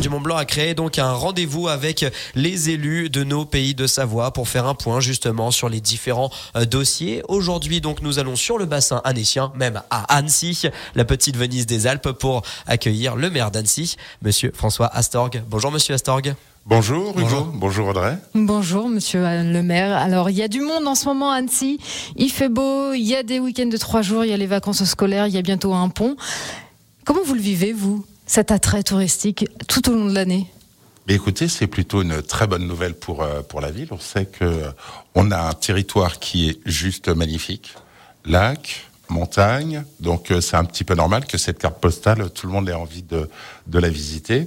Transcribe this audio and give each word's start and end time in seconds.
du 0.00 0.08
Mont 0.08 0.20
Blanc 0.20 0.36
a 0.36 0.44
créé 0.44 0.74
donc 0.74 0.98
un 0.98 1.12
rendez-vous 1.12 1.66
avec 1.66 2.04
les 2.34 2.70
élus 2.70 3.10
de 3.10 3.24
nos 3.24 3.44
pays 3.44 3.74
de 3.74 3.86
Savoie 3.86 4.32
pour 4.32 4.48
faire 4.48 4.66
un 4.66 4.74
point 4.74 5.00
justement 5.00 5.50
sur 5.50 5.68
les 5.68 5.80
différents 5.80 6.30
euh, 6.56 6.64
dossiers. 6.64 7.22
Aujourd'hui 7.28 7.80
donc 7.80 8.00
nous 8.02 8.18
allons 8.18 8.36
sur 8.36 8.58
le 8.58 8.66
bassin 8.66 9.00
annécien, 9.04 9.52
même 9.56 9.82
à 9.90 10.16
Annecy, 10.16 10.68
la 10.94 11.04
petite 11.04 11.36
Venise 11.36 11.66
des 11.66 11.86
Alpes 11.86 12.12
pour 12.12 12.42
accueillir 12.66 13.16
le 13.16 13.30
maire 13.30 13.50
d'Annecy, 13.50 13.96
monsieur 14.22 14.52
François 14.54 14.86
Astorg. 14.86 15.42
Bonjour 15.48 15.72
monsieur 15.72 15.94
Astorg. 15.94 16.34
Bonjour 16.66 17.18
Hugo, 17.18 17.48
bonjour. 17.54 17.88
Audrey. 17.88 18.18
Bonjour 18.34 18.88
Monsieur 18.88 19.20
le 19.22 19.62
maire. 19.62 19.96
Alors 19.96 20.28
il 20.28 20.36
y 20.36 20.42
a 20.42 20.48
du 20.48 20.60
monde 20.60 20.86
en 20.86 20.94
ce 20.94 21.06
moment 21.06 21.32
à 21.32 21.36
Annecy, 21.36 21.80
il 22.16 22.30
fait 22.30 22.50
beau, 22.50 22.92
il 22.92 23.04
y 23.04 23.16
a 23.16 23.22
des 23.22 23.40
week-ends 23.40 23.66
de 23.66 23.76
trois 23.78 24.02
jours, 24.02 24.24
il 24.24 24.30
y 24.30 24.34
a 24.34 24.36
les 24.36 24.46
vacances 24.46 24.84
scolaires, 24.84 25.26
il 25.26 25.34
y 25.34 25.38
a 25.38 25.42
bientôt 25.42 25.72
un 25.72 25.88
pont. 25.88 26.16
Comment 27.04 27.22
vous 27.24 27.34
le 27.34 27.40
vivez 27.40 27.72
vous, 27.72 28.04
cet 28.28 28.52
attrait 28.52 28.84
touristique 28.84 29.46
tout 29.66 29.90
au 29.90 29.94
long 29.94 30.06
de 30.06 30.14
l'année 30.14 30.46
Écoutez, 31.08 31.48
c'est 31.48 31.66
plutôt 31.66 32.02
une 32.02 32.20
très 32.20 32.46
bonne 32.46 32.66
nouvelle 32.66 32.92
pour, 32.94 33.22
euh, 33.22 33.40
pour 33.40 33.62
la 33.62 33.70
ville. 33.70 33.88
On 33.90 33.98
sait 33.98 34.26
que 34.26 34.64
on 35.14 35.30
a 35.30 35.38
un 35.38 35.54
territoire 35.54 36.18
qui 36.18 36.50
est 36.50 36.60
juste 36.66 37.08
magnifique. 37.08 37.74
Lac, 38.26 38.86
montagne, 39.08 39.84
donc 40.00 40.30
euh, 40.30 40.42
c'est 40.42 40.56
un 40.56 40.64
petit 40.64 40.84
peu 40.84 40.94
normal 40.94 41.24
que 41.24 41.38
cette 41.38 41.58
carte 41.58 41.80
postale, 41.80 42.30
tout 42.30 42.46
le 42.46 42.52
monde 42.52 42.68
ait 42.68 42.74
envie 42.74 43.02
de, 43.02 43.30
de 43.66 43.78
la 43.78 43.88
visiter. 43.88 44.44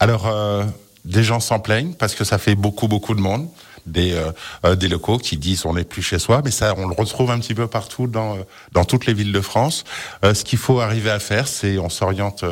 Alors, 0.00 0.26
euh, 0.26 0.64
des 1.04 1.22
gens 1.22 1.38
s'en 1.38 1.60
plaignent 1.60 1.94
parce 1.94 2.16
que 2.16 2.24
ça 2.24 2.38
fait 2.38 2.56
beaucoup, 2.56 2.88
beaucoup 2.88 3.14
de 3.14 3.20
monde. 3.20 3.48
Des, 3.84 4.12
euh, 4.12 4.30
euh, 4.64 4.76
des 4.76 4.86
locaux 4.86 5.18
qui 5.18 5.36
disent 5.36 5.66
on 5.66 5.74
n'est 5.74 5.82
plus 5.82 6.02
chez 6.02 6.20
soi, 6.20 6.40
mais 6.44 6.52
ça 6.52 6.72
on 6.78 6.86
le 6.86 6.94
retrouve 6.94 7.32
un 7.32 7.40
petit 7.40 7.54
peu 7.54 7.66
partout 7.66 8.06
dans 8.06 8.36
euh, 8.36 8.42
dans 8.70 8.84
toutes 8.84 9.06
les 9.06 9.12
villes 9.12 9.32
de 9.32 9.40
France. 9.40 9.82
ce 10.22 10.44
qu'il 10.44 10.58
faut 10.58 10.80
arriver 10.80 11.10
à 11.10 11.18
faire, 11.18 11.48
c'est 11.48 11.78
on 11.78 11.88
s'oriente 11.88 12.44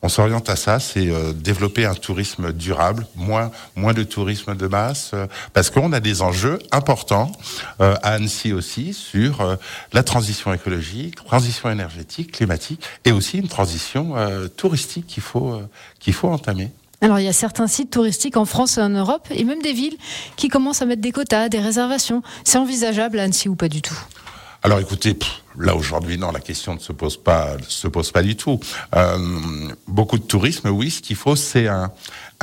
on 0.00 0.08
s'oriente 0.08 0.48
à 0.48 0.56
ça, 0.56 0.78
c'est 0.80 1.10
développer 1.34 1.84
un 1.84 1.94
tourisme 1.94 2.52
durable, 2.52 3.06
moins 3.16 3.50
moins 3.76 3.92
de 3.92 4.02
tourisme 4.02 4.54
de 4.54 4.66
masse, 4.66 5.12
parce 5.52 5.68
qu'on 5.70 5.92
a 5.92 6.00
des 6.00 6.22
enjeux 6.22 6.58
importants 6.72 7.32
à 7.80 8.12
Annecy 8.14 8.52
aussi 8.52 8.94
sur 8.94 9.58
la 9.92 10.02
transition 10.02 10.54
écologique, 10.54 11.16
transition 11.16 11.70
énergétique, 11.70 12.32
climatique, 12.32 12.82
et 13.04 13.12
aussi 13.12 13.38
une 13.38 13.48
transition 13.48 14.14
touristique 14.56 15.06
qu'il 15.06 15.22
faut 15.22 15.60
qu'il 15.98 16.14
faut 16.14 16.28
entamer. 16.28 16.70
Alors 17.00 17.20
il 17.20 17.24
y 17.24 17.28
a 17.28 17.32
certains 17.32 17.68
sites 17.68 17.90
touristiques 17.90 18.36
en 18.36 18.44
France 18.44 18.78
et 18.78 18.82
en 18.82 18.88
Europe, 18.88 19.28
et 19.30 19.44
même 19.44 19.62
des 19.62 19.72
villes, 19.72 19.96
qui 20.36 20.48
commencent 20.48 20.82
à 20.82 20.86
mettre 20.86 21.02
des 21.02 21.12
quotas, 21.12 21.48
des 21.48 21.60
réservations. 21.60 22.22
C'est 22.44 22.58
envisageable 22.58 23.18
à 23.18 23.22
Annecy 23.22 23.48
ou 23.48 23.54
pas 23.54 23.68
du 23.68 23.82
tout? 23.82 23.98
Alors 24.68 24.80
écoutez, 24.80 25.16
là 25.58 25.74
aujourd'hui, 25.74 26.18
non, 26.18 26.30
la 26.30 26.40
question 26.40 26.74
ne 26.74 26.78
se 26.78 26.92
pose 26.92 27.16
pas, 27.16 27.56
se 27.68 27.88
pose 27.88 28.12
pas 28.12 28.22
du 28.22 28.36
tout. 28.36 28.60
Euh, 28.94 29.16
beaucoup 29.86 30.18
de 30.18 30.24
tourisme, 30.24 30.68
oui. 30.68 30.90
Ce 30.90 31.00
qu'il 31.00 31.16
faut, 31.16 31.36
c'est 31.36 31.68
un, 31.68 31.90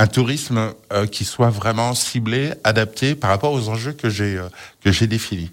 tourisme 0.07 0.73
euh, 0.91 1.05
qui 1.05 1.23
soit 1.23 1.51
vraiment 1.51 1.93
ciblé, 1.93 2.53
adapté 2.63 3.13
par 3.13 3.29
rapport 3.29 3.53
aux 3.53 3.69
enjeux 3.69 3.91
que 3.91 4.09
j'ai 4.09 4.39
euh, 4.39 5.05
définis. 5.05 5.51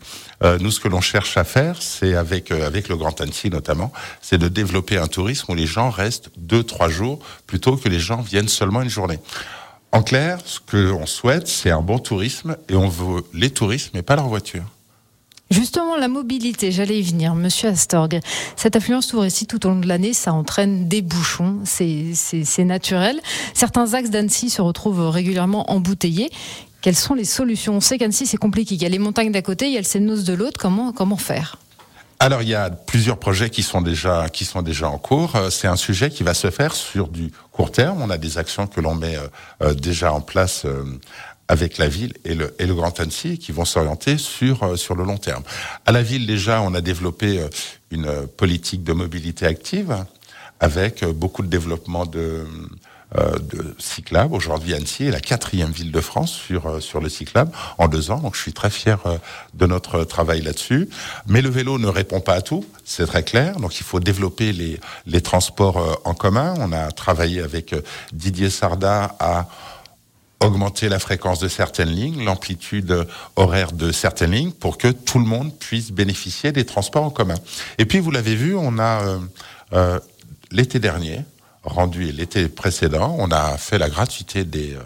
Nous, 0.60 0.70
ce 0.70 0.80
que 0.80 0.88
l'on 0.88 1.02
cherche 1.02 1.36
à 1.36 1.44
faire, 1.44 1.82
c'est 1.82 2.14
avec 2.14 2.50
avec 2.50 2.88
le 2.88 2.96
Grand 2.96 3.20
Annecy 3.20 3.50
notamment, 3.50 3.92
c'est 4.22 4.38
de 4.38 4.48
développer 4.48 4.96
un 4.96 5.08
tourisme 5.08 5.52
où 5.52 5.54
les 5.54 5.66
gens 5.66 5.90
restent 5.90 6.30
deux 6.38 6.64
trois 6.64 6.88
jours 6.88 7.18
plutôt 7.46 7.76
que 7.76 7.90
les 7.90 8.00
gens 8.00 8.22
viennent 8.22 8.48
seulement 8.48 8.80
une 8.80 8.88
journée. 8.88 9.18
En 9.92 10.02
clair, 10.02 10.38
ce 10.46 10.58
que 10.58 10.78
l'on 10.78 11.04
souhaite, 11.04 11.48
c'est 11.48 11.70
un 11.70 11.82
bon 11.82 11.98
tourisme 11.98 12.56
et 12.70 12.76
on 12.76 12.88
veut 12.88 13.24
les 13.34 13.50
touristes, 13.50 13.90
mais 13.92 14.00
pas 14.00 14.16
leur 14.16 14.28
voiture. 14.28 14.64
Justement, 15.52 15.96
la 15.96 16.08
mobilité, 16.08 16.72
j'allais 16.72 16.98
y 16.98 17.02
venir, 17.02 17.34
Monsieur 17.34 17.68
Astorg. 17.68 18.20
Cette 18.56 18.74
affluence 18.74 19.08
touristique 19.08 19.48
tout 19.48 19.66
au 19.66 19.68
long 19.68 19.80
de 19.80 19.86
l'année, 19.86 20.14
ça 20.14 20.32
entraîne 20.32 20.88
des 20.88 21.02
bouchons, 21.02 21.58
c'est 21.64 22.64
naturel. 22.64 23.20
Certains 23.52 23.92
axes 23.92 24.08
d'Annecy 24.08 24.48
se 24.48 24.62
retrouvent 24.62 25.10
régulièrement 25.10 25.70
embouteillés. 25.70 26.30
Quelles 26.80 26.96
sont 26.96 27.12
les 27.12 27.26
solutions? 27.26 27.74
On 27.74 27.80
sait 27.80 27.98
qu'Annecy, 27.98 28.24
c'est 28.26 28.38
compliqué. 28.38 28.76
Il 28.76 28.82
y 28.82 28.86
a 28.86 28.88
les 28.88 28.98
montagnes 28.98 29.30
d'un 29.30 29.42
côté, 29.42 29.66
il 29.66 29.72
y 29.72 29.76
a 29.76 29.80
le 29.80 29.84
Sénos 29.84 30.24
de 30.24 30.32
l'autre. 30.32 30.58
Comment, 30.58 30.90
comment 30.90 31.18
faire? 31.18 31.58
Alors 32.22 32.40
il 32.40 32.48
y 32.48 32.54
a 32.54 32.70
plusieurs 32.70 33.18
projets 33.18 33.50
qui 33.50 33.64
sont 33.64 33.80
déjà 33.80 34.28
qui 34.28 34.44
sont 34.44 34.62
déjà 34.62 34.88
en 34.88 34.96
cours. 34.96 35.34
Euh, 35.34 35.50
c'est 35.50 35.66
un 35.66 35.74
sujet 35.74 36.08
qui 36.08 36.22
va 36.22 36.34
se 36.34 36.50
faire 36.52 36.72
sur 36.72 37.08
du 37.08 37.32
court 37.50 37.72
terme. 37.72 38.00
On 38.00 38.10
a 38.10 38.16
des 38.16 38.38
actions 38.38 38.68
que 38.68 38.80
l'on 38.80 38.94
met 38.94 39.16
euh, 39.16 39.26
euh, 39.60 39.74
déjà 39.74 40.12
en 40.12 40.20
place 40.20 40.64
avec 41.52 41.76
la 41.76 41.86
ville 41.86 42.14
et 42.24 42.34
le, 42.34 42.54
et 42.58 42.64
le 42.64 42.74
Grand 42.74 42.98
Annecy 42.98 43.36
qui 43.36 43.52
vont 43.52 43.66
s'orienter 43.66 44.16
sur, 44.16 44.62
euh, 44.62 44.76
sur 44.76 44.94
le 44.94 45.04
long 45.04 45.18
terme. 45.18 45.42
À 45.84 45.92
la 45.92 46.02
ville, 46.02 46.26
déjà, 46.26 46.62
on 46.62 46.72
a 46.72 46.80
développé 46.80 47.40
euh, 47.40 47.48
une 47.90 48.26
politique 48.26 48.82
de 48.84 48.94
mobilité 48.94 49.44
active 49.44 49.94
avec 50.60 51.02
euh, 51.02 51.12
beaucoup 51.12 51.42
de 51.42 51.48
développement 51.48 52.06
de, 52.06 52.46
de 53.52 53.76
cyclable. 53.78 54.34
Aujourd'hui, 54.34 54.72
Annecy 54.72 55.04
est 55.04 55.10
la 55.10 55.20
quatrième 55.20 55.72
ville 55.72 55.92
de 55.92 56.00
France 56.00 56.32
sur, 56.32 56.82
sur 56.82 57.02
le 57.02 57.10
cyclable 57.10 57.52
en 57.76 57.86
deux 57.86 58.10
ans. 58.10 58.20
Donc, 58.20 58.34
je 58.34 58.40
suis 58.40 58.54
très 58.54 58.70
fier 58.70 58.98
de 59.52 59.66
notre 59.66 60.04
travail 60.04 60.40
là-dessus. 60.40 60.88
Mais 61.26 61.42
le 61.42 61.50
vélo 61.50 61.78
ne 61.78 61.88
répond 61.88 62.20
pas 62.20 62.32
à 62.32 62.40
tout, 62.40 62.64
c'est 62.86 63.04
très 63.04 63.24
clair. 63.24 63.56
Donc, 63.60 63.78
il 63.78 63.84
faut 63.84 64.00
développer 64.00 64.54
les, 64.54 64.80
les 65.06 65.20
transports 65.20 66.00
en 66.06 66.14
commun. 66.14 66.54
On 66.60 66.72
a 66.72 66.90
travaillé 66.92 67.42
avec 67.42 67.74
Didier 68.14 68.48
Sarda 68.48 69.14
à 69.20 69.46
augmenter 70.44 70.88
la 70.88 70.98
fréquence 70.98 71.38
de 71.38 71.48
certaines 71.48 71.90
lignes, 71.90 72.24
l'amplitude 72.24 73.06
horaire 73.36 73.72
de 73.72 73.92
certaines 73.92 74.32
lignes, 74.32 74.52
pour 74.52 74.78
que 74.78 74.88
tout 74.88 75.18
le 75.18 75.24
monde 75.24 75.52
puisse 75.58 75.90
bénéficier 75.92 76.52
des 76.52 76.64
transports 76.64 77.04
en 77.04 77.10
commun. 77.10 77.36
Et 77.78 77.84
puis, 77.84 77.98
vous 77.98 78.10
l'avez 78.10 78.34
vu, 78.34 78.54
on 78.54 78.78
a 78.78 79.02
euh, 79.02 79.18
euh, 79.72 80.00
l'été 80.50 80.78
dernier, 80.78 81.20
rendu 81.62 82.12
l'été 82.12 82.48
précédent, 82.48 83.16
on 83.18 83.30
a 83.30 83.56
fait 83.56 83.78
la 83.78 83.88
gratuité 83.88 84.44
des, 84.44 84.76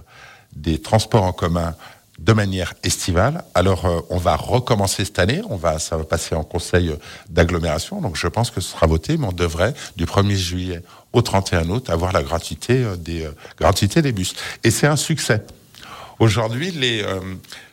euh, 0.66 0.78
transports 0.78 1.24
en 1.24 1.32
commun 1.32 1.74
de 2.18 2.32
manière 2.32 2.72
estivale. 2.82 3.44
Alors, 3.54 4.06
on 4.08 4.16
va 4.16 4.36
recommencer 4.36 5.04
cette 5.04 5.18
année. 5.18 5.42
On 5.50 5.56
va, 5.56 5.78
ça 5.78 5.98
va 5.98 6.04
passer 6.04 6.34
en 6.34 6.44
conseil 6.44 6.96
d'agglomération. 7.28 8.00
Donc, 8.00 8.16
je 8.16 8.26
pense 8.26 8.50
que 8.50 8.62
ce 8.62 8.70
sera 8.70 8.86
voté, 8.86 9.18
mais 9.18 9.26
on 9.26 9.32
devrait, 9.32 9.74
du 9.96 10.06
1er 10.06 10.34
juillet 10.34 10.82
au 11.16 11.22
31 11.22 11.70
août, 11.70 11.88
avoir 11.88 12.12
la 12.12 12.22
gratuité 12.22 12.84
euh, 12.84 12.96
des, 12.96 13.24
euh, 13.24 13.30
gratuité 13.58 14.02
des 14.02 14.12
bus. 14.12 14.34
Et 14.62 14.70
c'est 14.70 14.86
un 14.86 14.96
succès. 14.96 15.42
Aujourd'hui, 16.18 16.70
les, 16.70 17.04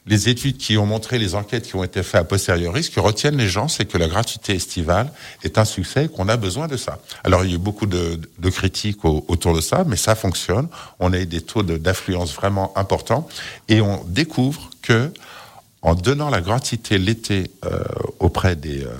les 0.05 0.27
études 0.27 0.57
qui 0.57 0.77
ont 0.77 0.85
montré, 0.85 1.17
les 1.17 1.33
enquêtes 1.33 1.65
qui 1.65 1.77
ont 1.77 1.83
été 1.83 2.03
faites 2.03 2.21
a 2.21 2.23
posteriori, 2.25 2.83
ce 2.83 2.91
que 2.91 2.99
retiennent 2.99 3.37
les 3.37 3.47
gens, 3.47 3.69
c'est 3.69 3.85
que 3.85 3.97
la 3.97 4.09
gratuité 4.09 4.53
estivale 4.53 5.09
est 5.43 5.57
un 5.57 5.63
succès 5.63 6.05
et 6.05 6.07
qu'on 6.09 6.27
a 6.27 6.35
besoin 6.35 6.67
de 6.67 6.75
ça. 6.75 6.99
Alors, 7.23 7.45
il 7.45 7.51
y 7.51 7.53
a 7.53 7.55
eu 7.55 7.59
beaucoup 7.59 7.85
de, 7.85 8.19
critiques 8.49 9.05
autour 9.05 9.55
de 9.55 9.61
ça, 9.61 9.85
mais 9.87 9.95
ça 9.95 10.15
fonctionne. 10.15 10.67
On 10.99 11.13
a 11.13 11.19
eu 11.19 11.25
des 11.25 11.39
taux 11.39 11.63
d'affluence 11.63 12.33
vraiment 12.33 12.77
importants 12.77 13.29
et 13.69 13.79
on 13.79 14.03
découvre 14.03 14.69
que 14.81 15.09
en 15.81 15.95
donnant 15.95 16.29
la 16.29 16.41
gratuité 16.41 16.97
l'été 16.97 17.51
euh, 17.65 17.83
auprès 18.19 18.55
des 18.55 18.83
euh, 18.83 18.93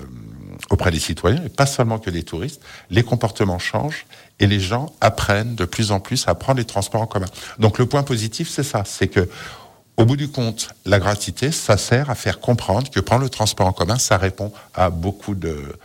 auprès 0.70 0.92
des 0.92 1.00
citoyens, 1.00 1.44
et 1.46 1.50
pas 1.50 1.66
seulement 1.66 2.00
que 2.00 2.10
des 2.10 2.24
touristes, 2.24 2.62
les 2.90 3.04
comportements 3.04 3.60
changent 3.60 4.06
et 4.40 4.48
les 4.48 4.60
gens 4.60 4.94
apprennent 5.02 5.56
de 5.56 5.66
plus 5.66 5.92
en 5.92 6.00
plus 6.00 6.28
à 6.28 6.36
prendre 6.36 6.60
les 6.60 6.66
transports 6.66 7.02
en 7.02 7.08
commun. 7.08 7.28
Donc 7.60 7.80
le 7.80 7.86
point 7.86 8.04
positif, 8.04 8.50
c'est 8.50 8.64
ça, 8.64 8.84
c'est 8.86 9.08
que 9.08 9.30
au 9.96 10.06
bout 10.06 10.18
du 10.18 10.28
compte, 10.28 10.70
la 10.86 11.00
gratuité, 11.00 11.52
ça 11.52 11.78
sert 11.78 12.10
à 12.10 12.16
faire 12.16 12.40
comprendre 12.40 12.90
que 12.90 13.00
prendre 13.00 13.22
le 13.22 13.30
transport 13.30 13.68
en 13.68 13.74
commun, 13.74 14.00
ça 14.00 14.18
répond 14.18 14.52
à 14.74 14.90
beaucoup 14.90 15.36
de, 15.36 15.78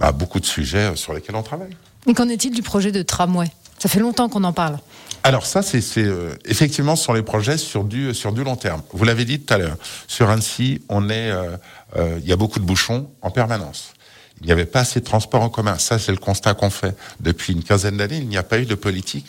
à 0.00 0.10
beaucoup 0.12 0.40
de 0.40 0.46
sujets 0.46 0.96
sur 0.96 1.14
lesquels 1.14 1.36
on 1.36 1.42
travaille. 1.42 1.76
Et 2.06 2.14
qu'en 2.14 2.28
est-il 2.28 2.52
du 2.52 2.62
projet 2.62 2.90
de 2.90 3.02
tramway? 3.02 3.48
Ça 3.82 3.88
fait 3.88 3.98
longtemps 3.98 4.28
qu'on 4.28 4.44
en 4.44 4.52
parle. 4.52 4.78
Alors 5.24 5.44
ça, 5.44 5.60
c'est 5.60 5.82
euh, 5.98 6.36
effectivement 6.44 6.94
ce 6.94 7.02
sont 7.02 7.14
les 7.14 7.24
projets 7.24 7.58
sur 7.58 7.82
du 7.82 8.14
sur 8.14 8.30
du 8.32 8.44
long 8.44 8.54
terme. 8.54 8.80
Vous 8.92 9.04
l'avez 9.04 9.24
dit 9.24 9.40
tout 9.40 9.52
à 9.52 9.58
l'heure. 9.58 9.76
Sur 10.06 10.30
Annecy, 10.30 10.82
on 10.88 11.10
est, 11.10 11.32
euh, 11.32 11.56
euh, 11.96 12.20
il 12.22 12.28
y 12.28 12.32
a 12.32 12.36
beaucoup 12.36 12.60
de 12.60 12.64
bouchons 12.64 13.10
en 13.22 13.32
permanence. 13.32 13.94
Il 14.40 14.46
n'y 14.46 14.52
avait 14.52 14.66
pas 14.66 14.82
assez 14.82 15.00
de 15.00 15.04
transport 15.04 15.42
en 15.42 15.48
commun. 15.48 15.78
Ça, 15.78 15.98
c'est 15.98 16.12
le 16.12 16.18
constat 16.18 16.54
qu'on 16.54 16.70
fait 16.70 16.94
depuis 17.18 17.54
une 17.54 17.64
quinzaine 17.64 17.96
d'années. 17.96 18.18
Il 18.18 18.28
n'y 18.28 18.36
a 18.36 18.44
pas 18.44 18.60
eu 18.60 18.66
de 18.66 18.76
politique 18.76 19.26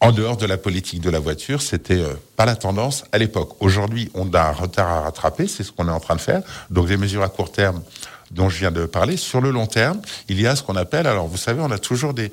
en 0.00 0.10
dehors 0.10 0.38
de 0.38 0.46
la 0.46 0.56
politique 0.56 1.02
de 1.02 1.10
la 1.10 1.18
voiture, 1.18 1.62
c'était 1.62 2.02
pas 2.36 2.44
la 2.44 2.54
tendance 2.54 3.04
à 3.12 3.18
l'époque. 3.18 3.56
Aujourd'hui, 3.60 4.10
on 4.14 4.32
a 4.34 4.40
un 4.40 4.52
retard 4.52 4.88
à 4.88 5.00
rattraper, 5.02 5.48
c'est 5.48 5.64
ce 5.64 5.72
qu'on 5.72 5.88
est 5.88 5.92
en 5.92 6.00
train 6.00 6.16
de 6.16 6.20
faire. 6.20 6.42
Donc 6.68 6.86
des 6.86 6.98
mesures 6.98 7.22
à 7.22 7.28
court 7.28 7.50
terme 7.50 7.82
dont 8.30 8.48
je 8.48 8.58
viens 8.58 8.72
de 8.72 8.86
parler. 8.86 9.16
Sur 9.16 9.40
le 9.40 9.50
long 9.50 9.66
terme, 9.66 10.00
il 10.28 10.40
y 10.40 10.46
a 10.46 10.56
ce 10.56 10.62
qu'on 10.62 10.76
appelle, 10.76 11.06
alors 11.06 11.26
vous 11.26 11.36
savez, 11.36 11.60
on 11.60 11.70
a 11.70 11.78
toujours 11.78 12.14
des, 12.14 12.30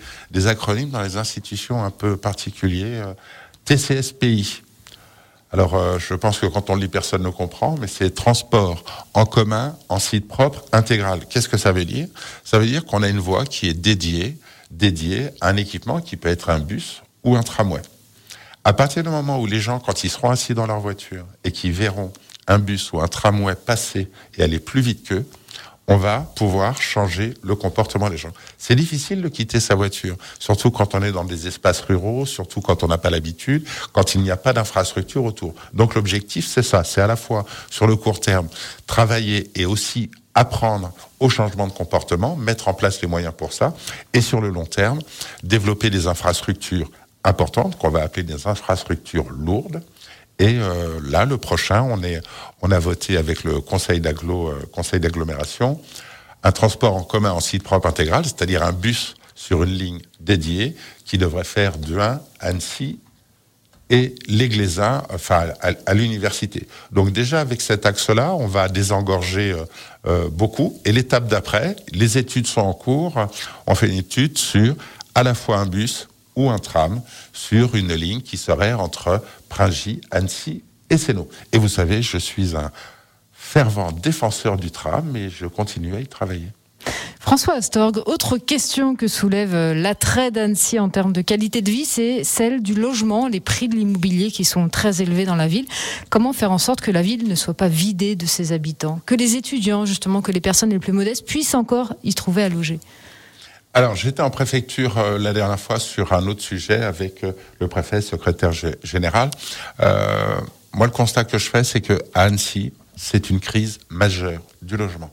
acronymes 0.48 0.90
dans 0.90 1.02
les 1.02 1.18
institutions 1.18 1.84
un 1.84 1.92
peu 1.92 2.18
particuliers, 2.18 3.02
euh, 3.02 3.14
TCSPI. 3.66 4.64
Alors, 5.52 5.76
euh, 5.76 6.00
je 6.00 6.16
pense 6.16 6.40
que 6.40 6.48
quand 6.48 6.72
on 6.72 6.76
le 6.76 6.82
lit, 6.82 6.88
personne 6.88 7.22
ne 7.22 7.30
comprend, 7.30 7.76
mais 7.80 7.88
c'est 7.88 8.10
transport 8.10 8.84
en 9.14 9.26
commun, 9.26 9.78
en 9.88 10.00
site 10.00 10.28
propre, 10.28 10.66
intégral. 10.72 11.28
Qu'est-ce 11.30 11.48
que 11.48 11.58
ça 11.58 11.72
veut 11.72 11.86
dire? 11.86 12.08
Ça 12.44 12.58
veut 12.58 12.66
dire 12.66 12.86
qu'on 12.86 13.04
a 13.04 13.08
une 13.08 13.20
voie 13.20 13.46
qui 13.46 13.70
est 13.70 13.76
dédiée, 13.76 14.36
dédiée 14.72 15.30
à 15.42 15.50
un 15.50 15.58
équipement 15.58 16.02
qui 16.02 16.18
peut 16.18 16.30
être 16.30 16.50
un 16.50 16.60
bus 16.60 17.04
ou 17.24 17.36
un 17.36 17.44
tramway. 17.44 17.82
À 18.64 18.74
partir 18.74 19.04
du 19.04 19.10
moment 19.10 19.40
où 19.40 19.46
les 19.46 19.60
gens, 19.60 19.80
quand 19.80 20.04
ils 20.04 20.10
seront 20.10 20.32
assis 20.32 20.56
dans 20.56 20.66
leur 20.66 20.80
voiture 20.80 21.26
et 21.44 21.52
qu'ils 21.52 21.74
verront 21.74 22.12
un 22.48 22.58
bus 22.58 22.92
ou 22.92 23.00
un 23.00 23.08
tramway 23.08 23.56
passer 23.56 24.10
et 24.38 24.44
aller 24.44 24.60
plus 24.60 24.82
vite 24.82 25.08
qu'eux, 25.08 25.26
on 25.88 25.98
va 25.98 26.20
pouvoir 26.36 26.82
changer 26.82 27.34
le 27.44 27.56
comportement 27.56 28.10
des 28.10 28.18
gens. 28.18 28.32
C'est 28.58 28.76
difficile 28.76 29.22
de 29.22 29.28
quitter 29.28 29.60
sa 29.60 29.76
voiture, 29.76 30.16
surtout 30.40 30.72
quand 30.72 30.96
on 30.96 31.04
est 31.04 31.12
dans 31.12 31.26
des 31.26 31.48
espaces 31.48 31.82
ruraux, 31.82 32.26
surtout 32.26 32.62
quand 32.62 32.84
on 32.84 32.88
n'a 32.88 32.98
pas 32.98 33.10
l'habitude, 33.10 33.66
quand 33.92 34.16
il 34.16 34.22
n'y 34.22 34.32
a 34.32 34.38
pas 34.38 34.54
d'infrastructure 34.54 35.26
autour. 35.26 35.54
Donc 35.74 35.96
l'objectif, 35.96 36.48
c'est 36.48 36.64
ça, 36.64 36.84
c'est 36.84 37.02
à 37.02 37.08
la 37.08 37.18
fois 37.18 37.46
sur 37.70 37.86
le 37.86 37.96
court 37.96 38.20
terme, 38.20 38.48
travailler 38.88 39.52
et 39.56 39.66
aussi 39.66 40.10
apprendre 40.36 40.92
au 41.20 41.30
changement 41.30 41.68
de 41.68 41.74
comportement, 41.74 42.36
mettre 42.36 42.68
en 42.68 42.74
place 42.74 43.02
les 43.02 43.08
moyens 43.08 43.34
pour 43.38 43.54
ça, 43.54 43.74
et 44.14 44.22
sur 44.22 44.42
le 44.42 44.50
long 44.50 44.66
terme, 44.66 45.00
développer 45.44 45.90
des 45.90 46.08
infrastructures 46.08 46.90
importantes 47.24 47.78
qu'on 47.78 47.90
va 47.90 48.02
appeler 48.02 48.24
des 48.24 48.48
infrastructures 48.48 49.30
lourdes, 49.30 49.82
et 50.44 50.60
euh, 50.60 51.00
là, 51.08 51.24
le 51.24 51.38
prochain, 51.38 51.88
on, 52.62 52.72
a 52.72 52.80
voté 52.80 53.16
avec 53.16 53.46
le 53.46 53.62
conseil 53.62 54.02
euh, 54.06 55.00
d'agglomération 55.00 55.80
un 56.46 56.52
transport 56.52 56.98
en 56.98 57.04
commun 57.04 57.32
en 57.32 57.40
site 57.40 57.64
propre 57.64 57.88
intégral, 57.88 58.26
c'est-à-dire 58.26 58.62
un 58.62 58.74
bus 58.74 59.16
sur 59.36 59.64
une 59.64 59.72
ligne 59.72 60.02
dédiée 60.20 60.76
qui 61.06 61.18
devrait 61.18 61.46
faire 61.46 61.78
de 61.78 61.98
1 61.98 62.20
Annecy 62.42 63.00
et 63.90 64.16
les 64.28 64.50
Glaisins, 64.50 65.04
enfin 65.14 65.54
à, 65.62 65.94
l'université. 65.94 66.68
Donc 66.92 67.14
déjà 67.14 67.40
avec 67.40 67.62
cet 67.62 67.86
axe-là, 67.86 68.36
on 68.36 68.48
va 68.48 68.68
désengorger 68.68 69.56
euh, 70.06 70.28
beaucoup. 70.28 70.78
Et 70.84 70.92
l'étape 70.92 71.30
d'après, 71.30 71.78
les 71.94 72.18
études 72.18 72.48
sont 72.48 72.62
en 72.62 72.74
cours. 72.74 73.16
On 73.66 73.76
fait 73.76 73.88
une 73.88 74.00
étude 74.00 74.38
sur 74.38 74.76
à 75.16 75.24
la 75.24 75.36
fois 75.36 75.60
un 75.60 75.68
bus 75.68 76.10
ou 76.36 76.50
un 76.50 76.60
tram 76.60 77.02
sur 77.32 77.76
une 77.76 77.94
ligne 77.94 78.22
qui 78.22 78.38
serait 78.38 78.74
entre 78.74 79.24
Pringy, 79.50 80.02
Annecy 80.12 80.64
et 80.90 80.98
Sénaux. 80.98 81.30
Et 81.52 81.58
vous 81.58 81.68
savez, 81.68 82.02
je 82.02 82.18
suis 82.18 82.56
un 82.56 82.72
fervent 83.32 83.92
défenseur 83.92 84.58
du 84.58 84.72
tram 84.72 85.16
et 85.16 85.30
je 85.30 85.46
continue 85.46 85.96
à 85.96 86.00
y 86.00 86.08
travailler. 86.08 86.48
François 87.20 87.54
Astorg, 87.54 88.04
autre 88.06 88.38
question 88.38 88.96
que 88.96 89.08
soulève 89.08 89.56
euh, 89.56 89.74
l'attrait 89.74 90.30
d'Annecy 90.30 90.78
en 90.78 90.90
termes 90.90 91.14
de 91.14 91.22
qualité 91.22 91.62
de 91.62 91.72
vie, 91.72 91.86
c'est 91.86 92.26
celle 92.26 92.62
du 92.62 92.74
logement, 92.74 93.30
les 93.30 93.40
prix 93.40 93.70
de 93.70 93.76
l'immobilier 93.76 94.30
qui 94.30 94.44
sont 94.44 94.68
très 94.68 95.02
élevés 95.02 95.24
dans 95.24 95.38
la 95.38 95.48
ville. 95.48 95.66
Comment 96.10 96.34
faire 96.34 96.52
en 96.52 96.58
sorte 96.58 96.82
que 96.82 96.92
la 96.92 97.02
ville 97.02 97.28
ne 97.28 97.36
soit 97.36 97.54
pas 97.54 97.70
vidée 97.70 98.18
de 98.18 98.26
ses 98.26 98.52
habitants, 98.52 99.00
que 99.06 99.16
les 99.16 99.38
étudiants, 99.38 99.86
justement, 99.86 100.22
que 100.22 100.34
les 100.34 100.42
personnes 100.42 100.72
les 100.72 100.80
plus 100.80 100.92
modestes 100.92 101.26
puissent 101.26 101.56
encore 101.56 101.94
y 102.04 102.14
trouver 102.14 102.44
à 102.44 102.50
loger? 102.50 102.80
Alors, 103.76 103.96
j'étais 103.96 104.22
en 104.22 104.30
préfecture 104.30 105.00
euh, 105.00 105.18
la 105.18 105.34
dernière 105.34 105.60
fois 105.60 105.80
sur 105.80 106.14
un 106.14 106.28
autre 106.28 106.44
sujet 106.44 106.84
avec 106.84 107.24
euh, 107.24 107.32
le 107.60 107.68
préfet, 107.68 108.02
secrétaire 108.02 108.52
général. 108.84 109.32
Euh, 109.80 110.40
moi, 110.74 110.86
le 110.86 110.92
constat 110.92 111.24
que 111.24 111.40
je 111.40 111.50
fais, 111.50 111.64
c'est 111.64 111.82
que 111.82 112.00
à 112.14 112.24
Annecy, 112.24 112.72
c'est 112.96 113.32
une 113.32 113.40
crise 113.40 113.80
majeure 113.90 114.42
du 114.62 114.78
logement. 114.78 115.12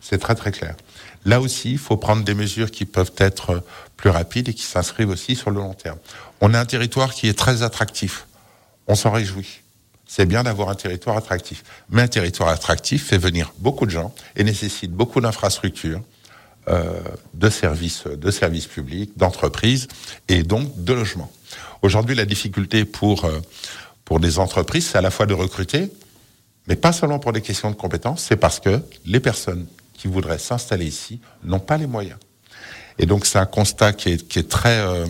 C'est 0.00 0.18
très 0.18 0.36
très 0.36 0.52
clair. 0.52 0.76
Là 1.24 1.40
aussi, 1.40 1.72
il 1.72 1.78
faut 1.78 1.96
prendre 1.96 2.22
des 2.22 2.34
mesures 2.34 2.70
qui 2.70 2.84
peuvent 2.84 3.12
être 3.18 3.64
plus 3.96 4.10
rapides 4.10 4.48
et 4.48 4.54
qui 4.54 4.62
s'inscrivent 4.62 5.10
aussi 5.10 5.34
sur 5.34 5.50
le 5.50 5.56
long 5.56 5.74
terme. 5.74 5.98
On 6.40 6.54
a 6.54 6.60
un 6.60 6.66
territoire 6.66 7.12
qui 7.12 7.28
est 7.28 7.36
très 7.36 7.64
attractif. 7.64 8.26
On 8.86 8.94
s'en 8.94 9.10
réjouit. 9.10 9.62
C'est 10.06 10.24
bien 10.24 10.44
d'avoir 10.44 10.68
un 10.68 10.76
territoire 10.76 11.16
attractif. 11.16 11.64
Mais 11.90 12.02
un 12.02 12.08
territoire 12.08 12.48
attractif 12.48 13.08
fait 13.08 13.18
venir 13.18 13.52
beaucoup 13.58 13.86
de 13.86 13.90
gens 13.90 14.14
et 14.36 14.44
nécessite 14.44 14.92
beaucoup 14.92 15.20
d'infrastructures 15.20 16.00
euh, 16.00 16.17
de 17.34 17.50
services, 17.50 18.04
de 18.04 18.30
services 18.30 18.66
publics, 18.66 19.16
d'entreprises 19.16 19.88
et 20.28 20.42
donc 20.42 20.84
de 20.84 20.92
logements. 20.92 21.30
Aujourd'hui, 21.82 22.14
la 22.14 22.24
difficulté 22.24 22.84
pour 22.84 23.24
euh, 23.24 23.40
pour 24.04 24.20
des 24.20 24.38
entreprises, 24.38 24.86
c'est 24.86 24.98
à 24.98 25.02
la 25.02 25.10
fois 25.10 25.26
de 25.26 25.34
recruter, 25.34 25.90
mais 26.66 26.76
pas 26.76 26.92
seulement 26.92 27.18
pour 27.18 27.32
des 27.32 27.42
questions 27.42 27.70
de 27.70 27.76
compétences, 27.76 28.24
c'est 28.26 28.36
parce 28.36 28.58
que 28.58 28.80
les 29.04 29.20
personnes 29.20 29.66
qui 29.92 30.08
voudraient 30.08 30.38
s'installer 30.38 30.86
ici 30.86 31.20
n'ont 31.44 31.60
pas 31.60 31.76
les 31.76 31.86
moyens. 31.86 32.18
Et 32.98 33.04
donc 33.04 33.26
c'est 33.26 33.38
un 33.38 33.46
constat 33.46 33.92
qui 33.92 34.08
est, 34.08 34.48
très 34.48 34.78
euh, 34.78 35.06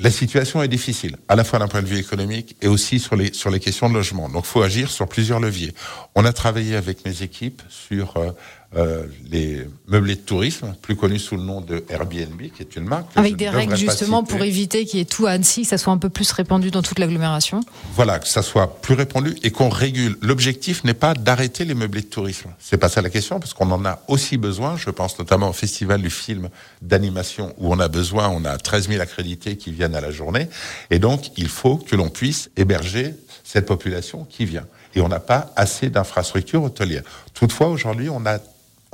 la 0.00 0.10
situation 0.10 0.60
est 0.60 0.68
difficile, 0.68 1.16
à 1.28 1.36
la 1.36 1.44
fois 1.44 1.60
d'un 1.60 1.68
point 1.68 1.82
de 1.82 1.86
vue 1.86 1.98
économique 1.98 2.56
et 2.60 2.66
aussi 2.66 2.98
sur 2.98 3.14
les, 3.14 3.32
sur 3.32 3.50
les 3.50 3.60
questions 3.60 3.88
de 3.88 3.94
logement. 3.94 4.28
Donc, 4.28 4.44
il 4.44 4.48
faut 4.48 4.62
agir 4.62 4.90
sur 4.90 5.06
plusieurs 5.06 5.38
leviers. 5.38 5.72
On 6.16 6.24
a 6.24 6.32
travaillé 6.32 6.74
avec 6.74 7.04
mes 7.04 7.22
équipes 7.22 7.62
sur 7.68 8.16
euh, 8.16 8.32
euh, 8.76 9.06
les 9.30 9.66
meublés 9.86 10.16
de 10.16 10.20
tourisme, 10.20 10.74
plus 10.82 10.96
connus 10.96 11.20
sous 11.20 11.36
le 11.36 11.42
nom 11.42 11.60
de 11.60 11.84
Airbnb, 11.88 12.40
qui 12.54 12.62
est 12.62 12.76
une 12.76 12.84
marque. 12.84 13.06
Avec 13.14 13.36
des 13.36 13.48
règles 13.48 13.76
justement 13.76 14.24
pour 14.24 14.42
éviter 14.42 14.84
qu'il 14.84 14.98
y 14.98 15.02
ait 15.02 15.06
tout 15.06 15.26
à 15.26 15.32
Annecy, 15.32 15.62
que 15.62 15.68
ça 15.68 15.78
soit 15.78 15.92
un 15.92 15.98
peu 15.98 16.08
plus 16.08 16.30
répandu 16.32 16.70
dans 16.70 16.82
toute 16.82 16.98
l'agglomération. 16.98 17.60
Voilà, 17.94 18.18
que 18.18 18.26
ça 18.26 18.42
soit 18.42 18.80
plus 18.80 18.94
répandu 18.94 19.36
et 19.42 19.50
qu'on 19.50 19.68
régule. 19.68 20.16
L'objectif 20.22 20.82
n'est 20.84 20.94
pas 20.94 21.14
d'arrêter 21.14 21.64
les 21.64 21.74
meublés 21.74 22.00
de 22.00 22.06
tourisme. 22.06 22.50
C'est 22.58 22.76
pas 22.76 22.88
ça 22.88 23.00
la 23.02 23.10
question, 23.10 23.38
parce 23.38 23.54
qu'on 23.54 23.70
en 23.70 23.84
a 23.84 24.00
aussi 24.08 24.36
besoin. 24.36 24.76
Je 24.76 24.90
pense 24.90 25.18
notamment 25.18 25.50
au 25.50 25.52
festival 25.52 26.02
du 26.02 26.10
film 26.10 26.48
d'animation 26.82 27.54
où 27.58 27.72
on 27.72 27.78
a 27.78 27.88
besoin, 27.88 28.28
on 28.28 28.44
a 28.44 28.56
13 28.58 28.88
000 28.88 29.00
accrédités 29.00 29.56
qui 29.56 29.70
viennent 29.70 29.94
à 29.94 30.00
la 30.00 30.10
journée, 30.10 30.48
et 30.90 30.98
donc 30.98 31.30
il 31.36 31.48
faut 31.48 31.76
que 31.76 31.94
l'on 31.96 32.08
puisse 32.08 32.50
héberger 32.56 33.14
cette 33.44 33.66
population 33.66 34.24
qui 34.24 34.46
vient. 34.46 34.66
Et 34.96 35.00
on 35.00 35.08
n'a 35.08 35.20
pas 35.20 35.52
assez 35.56 35.90
d'infrastructures 35.90 36.62
hôtelières. 36.62 37.02
Toutefois, 37.34 37.68
aujourd'hui, 37.68 38.08
on 38.08 38.24
a 38.26 38.38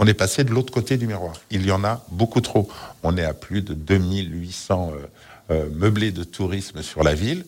on 0.01 0.07
est 0.07 0.15
passé 0.15 0.45
de 0.45 0.51
l'autre 0.51 0.73
côté 0.73 0.97
du 0.97 1.07
miroir. 1.07 1.35
Il 1.51 1.65
y 1.67 1.71
en 1.71 1.85
a 1.85 2.03
beaucoup 2.11 2.41
trop. 2.41 2.71
On 3.03 3.19
est 3.19 3.25
à 3.25 3.35
plus 3.35 3.61
de 3.61 3.75
2800 3.75 4.93
euh, 4.95 5.07
euh, 5.51 5.69
meublés 5.75 6.11
de 6.11 6.25
tourisme 6.25 6.83
sur 6.83 7.03
la 7.03 7.15
ville 7.15 7.45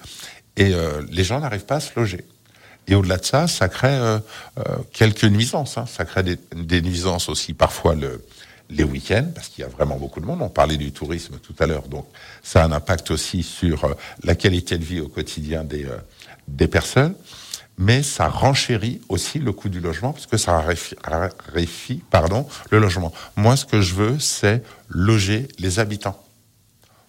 et 0.58 0.75
euh, 0.75 1.02
les 1.10 1.25
gens 1.25 1.40
n'arrivent 1.40 1.64
pas 1.64 1.76
à 1.76 1.81
se 1.81 1.99
loger. 1.99 2.26
Et 2.88 2.94
au-delà 2.94 3.16
de 3.16 3.25
ça, 3.25 3.46
ça 3.46 3.69
crée 3.69 3.96
quelques 4.93 5.25
nuisances. 5.25 5.78
Hein. 5.78 5.87
Ça 5.87 6.04
crée 6.04 6.25
des, 6.25 6.82
nuisances 6.82 7.28
aussi 7.28 7.54
parfois 7.54 7.94
le, 7.94 8.22
les 8.70 8.82
week-ends, 8.82 9.28
parce 9.32 9.49
qu'il 9.49 9.62
y 9.62 9.64
a 9.64 9.70
vraiment 9.70 9.96
beaucoup 9.96 10.20
de 10.20 10.26
monde. 10.26 10.43
On 10.43 10.49
parlait 10.49 10.76
du 10.76 10.90
tourisme 10.90 11.38
tout 11.38 11.54
à 11.60 11.66
l'heure, 11.66 11.87
donc 11.87 12.06
ça 12.43 12.64
a 12.64 12.66
un 12.66 12.72
impact 12.72 13.12
aussi 13.12 13.44
sur 13.44 13.94
la 14.25 14.34
qualité 14.34 14.78
de 14.78 14.84
vie 14.84 14.99
au 14.99 15.06
quotidien 15.06 15.62
des, 15.62 15.87
des 16.49 16.66
personnes 16.66 17.14
mais 17.79 18.03
ça 18.03 18.29
renchérit 18.29 19.01
aussi 19.09 19.39
le 19.39 19.53
coût 19.53 19.69
du 19.69 19.81
logement 19.81 20.13
parce 20.13 20.27
que 20.27 20.37
ça 20.37 20.61
raréfie, 20.61 22.03
le 22.71 22.79
logement. 22.79 23.13
Moi, 23.37 23.57
ce 23.57 23.65
que 23.65 23.81
je 23.81 23.95
veux, 23.95 24.19
c'est 24.19 24.63
loger 24.89 25.49
les 25.59 25.79
habitants 25.79 26.23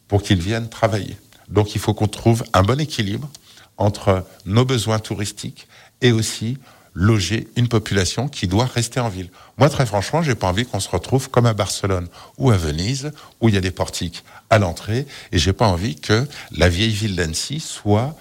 pour 0.07 0.24
qu'ils 0.24 0.42
viennent 0.42 0.69
travailler. 0.69 1.18
Donc, 1.50 1.75
il 1.75 1.81
faut 1.81 1.94
qu'on 1.94 2.07
trouve 2.07 2.44
un 2.54 2.63
bon 2.63 2.80
équilibre 2.80 3.30
entre 3.77 4.25
nos 4.45 4.65
besoins 4.65 5.00
touristiques 5.00 5.68
et 6.01 6.12
aussi 6.12 6.57
loger 6.94 7.48
une 7.56 7.68
population 7.68 8.27
qui 8.27 8.48
doit 8.48 8.65
rester 8.65 9.00
en 9.00 9.10
ville. 9.10 9.30
Moi, 9.57 9.69
très 9.69 9.86
franchement, 9.86 10.21
j'ai 10.21 10.36
pas 10.36 10.48
envie 10.48 10.65
qu'on 10.65 10.80
se 10.80 10.89
retrouve 10.89 11.30
comme 11.30 11.45
à 11.45 11.54
Barcelone 11.54 12.07
ou 12.38 12.51
à 12.51 12.57
Venise, 12.57 13.12
où 13.42 13.50
il 13.50 13.56
y 13.56 13.57
a 13.57 13.62
des 13.62 13.71
portiques 13.71 14.24
à 14.50 14.60
l'entrée, 14.60 15.07
et 15.31 15.39
j'ai 15.39 15.54
pas 15.54 15.68
envie 15.68 15.95
que 15.95 16.27
la 16.51 16.69
vieille 16.69 16.94
ville 16.94 17.15
d'Annecy 17.15 17.60
soit 17.60 18.15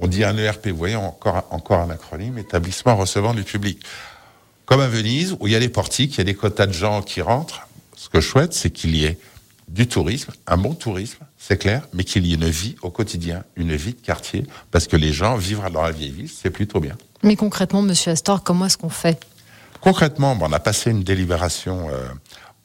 on 0.00 0.06
dit 0.06 0.24
un 0.24 0.36
ERP, 0.36 0.68
vous 0.68 0.76
voyez, 0.76 0.96
encore, 0.96 1.46
encore 1.50 1.80
un 1.80 1.90
acronyme, 1.90 2.38
établissement 2.38 2.96
recevant 2.96 3.34
du 3.34 3.42
public. 3.42 3.80
Comme 4.66 4.80
à 4.80 4.88
Venise, 4.88 5.36
où 5.40 5.46
il 5.46 5.52
y 5.52 5.56
a 5.56 5.60
des 5.60 5.68
portiques, 5.68 6.14
il 6.14 6.18
y 6.18 6.20
a 6.20 6.24
des 6.24 6.34
quotas 6.34 6.66
de 6.66 6.72
gens 6.72 7.02
qui 7.02 7.22
rentrent. 7.22 7.66
Ce 7.96 8.08
que 8.08 8.20
je 8.20 8.28
souhaite, 8.28 8.52
c'est 8.52 8.70
qu'il 8.70 8.94
y 8.94 9.04
ait 9.04 9.18
du 9.68 9.86
tourisme, 9.86 10.32
un 10.46 10.56
bon 10.56 10.74
tourisme, 10.74 11.24
c'est 11.36 11.58
clair, 11.58 11.82
mais 11.92 12.04
qu'il 12.04 12.26
y 12.26 12.32
ait 12.32 12.36
une 12.36 12.48
vie 12.48 12.76
au 12.82 12.90
quotidien, 12.90 13.44
une 13.56 13.74
vie 13.74 13.92
de 13.92 14.00
quartier, 14.00 14.46
parce 14.70 14.86
que 14.86 14.96
les 14.96 15.12
gens 15.12 15.36
vivre 15.36 15.68
dans 15.70 15.82
la 15.82 15.90
vieille 15.90 16.10
ville, 16.10 16.28
c'est 16.28 16.50
plutôt 16.50 16.80
bien. 16.80 16.96
Mais 17.22 17.36
concrètement, 17.36 17.82
Monsieur 17.82 18.12
Astor, 18.12 18.42
comment 18.42 18.66
est-ce 18.66 18.78
qu'on 18.78 18.88
fait? 18.88 19.22
Concrètement, 19.80 20.36
on 20.40 20.52
a 20.52 20.60
passé 20.60 20.90
une 20.90 21.02
délibération 21.02 21.88
euh, 21.90 22.08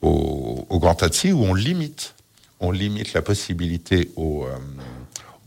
au, 0.02 0.78
Grand 0.78 1.02
Annecy 1.02 1.32
où 1.32 1.44
on 1.44 1.54
limite, 1.54 2.14
on 2.60 2.70
limite 2.70 3.12
la 3.12 3.22
possibilité 3.22 4.10
aux, 4.16 4.44
euh, 4.44 4.56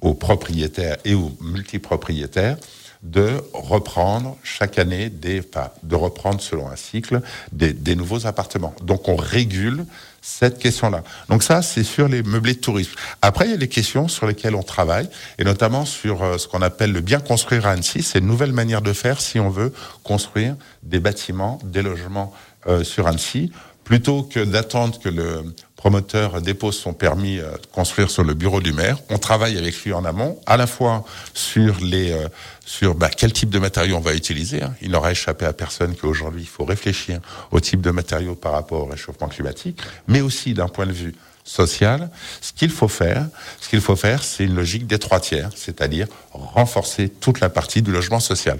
aux 0.01 0.13
propriétaires 0.13 0.97
et 1.05 1.13
aux 1.13 1.31
multipropriétaires 1.41 2.57
de 3.03 3.41
reprendre 3.53 4.37
chaque 4.43 4.79
année 4.79 5.09
des, 5.09 5.41
pas, 5.41 5.75
de 5.83 5.95
reprendre 5.95 6.41
selon 6.41 6.69
un 6.69 6.75
cycle 6.75 7.21
des, 7.51 7.71
des, 7.73 7.95
nouveaux 7.95 8.25
appartements. 8.25 8.75
Donc 8.81 9.07
on 9.07 9.15
régule 9.15 9.85
cette 10.21 10.59
question-là. 10.59 11.03
Donc 11.29 11.43
ça, 11.43 11.61
c'est 11.61 11.83
sur 11.83 12.07
les 12.07 12.23
meublés 12.23 12.55
de 12.55 12.59
tourisme. 12.59 12.91
Après, 13.21 13.45
il 13.45 13.51
y 13.51 13.53
a 13.53 13.57
les 13.57 13.69
questions 13.69 14.07
sur 14.07 14.27
lesquelles 14.27 14.55
on 14.55 14.63
travaille, 14.63 15.09
et 15.37 15.43
notamment 15.43 15.85
sur 15.85 16.23
euh, 16.23 16.37
ce 16.37 16.47
qu'on 16.47 16.61
appelle 16.61 16.91
le 16.91 17.01
bien 17.01 17.19
construire 17.19 17.67
à 17.67 17.71
Annecy. 17.71 18.03
C'est 18.03 18.19
une 18.19 18.27
nouvelle 18.27 18.51
manière 18.51 18.81
de 18.81 18.93
faire 18.93 19.21
si 19.21 19.39
on 19.39 19.49
veut 19.49 19.71
construire 20.03 20.55
des 20.83 20.99
bâtiments, 20.99 21.59
des 21.63 21.81
logements 21.81 22.33
euh, 22.67 22.83
sur 22.83 23.07
Annecy, 23.07 23.51
plutôt 23.83 24.23
que 24.23 24.43
d'attendre 24.43 24.99
que 24.99 25.07
le 25.07 25.55
promoteur 25.77 26.41
dépose 26.41 26.77
son 26.77 26.91
permis 26.91 27.37
euh, 27.37 27.51
de 27.51 27.67
construire 27.71 28.09
sur 28.09 28.23
le 28.23 28.33
bureau 28.33 28.59
du 28.59 28.73
maire. 28.73 28.97
On 29.09 29.17
travaille 29.17 29.57
avec 29.57 29.81
lui 29.83 29.93
en 29.93 30.03
amont, 30.03 30.37
à 30.45 30.57
la 30.57 30.67
fois 30.67 31.05
sur 31.33 31.79
les 31.79 32.11
euh, 32.11 32.27
sur 32.65 32.95
bah, 32.95 33.09
quel 33.15 33.31
type 33.31 33.49
de 33.49 33.59
matériaux 33.59 33.95
on 33.95 34.01
va 34.01 34.13
utiliser. 34.13 34.61
Hein. 34.61 34.73
Il 34.81 34.91
n'aura 34.91 35.11
échappé 35.11 35.45
à 35.45 35.53
personne 35.53 35.95
qu'aujourd'hui 35.95 36.41
il 36.41 36.47
faut 36.47 36.65
réfléchir 36.65 37.19
au 37.51 37.61
type 37.61 37.79
de 37.79 37.91
matériaux 37.91 38.35
par 38.35 38.51
rapport 38.51 38.81
au 38.81 38.85
réchauffement 38.85 39.29
climatique, 39.29 39.79
mais 40.07 40.19
aussi 40.19 40.53
d'un 40.53 40.67
point 40.67 40.87
de 40.87 40.91
vue 40.91 41.15
social. 41.45 42.09
Ce 42.41 42.51
qu'il 42.51 42.71
faut 42.71 42.89
faire, 42.89 43.27
ce 43.61 43.69
qu'il 43.69 43.79
faut 43.79 43.95
faire, 43.95 44.23
c'est 44.23 44.43
une 44.43 44.55
logique 44.55 44.85
des 44.87 44.99
trois 44.99 45.19
tiers, 45.19 45.49
c'est-à-dire 45.55 46.07
renforcer 46.33 47.07
toute 47.07 47.39
la 47.39 47.49
partie 47.49 47.81
du 47.81 47.91
logement 47.91 48.19
social. 48.19 48.59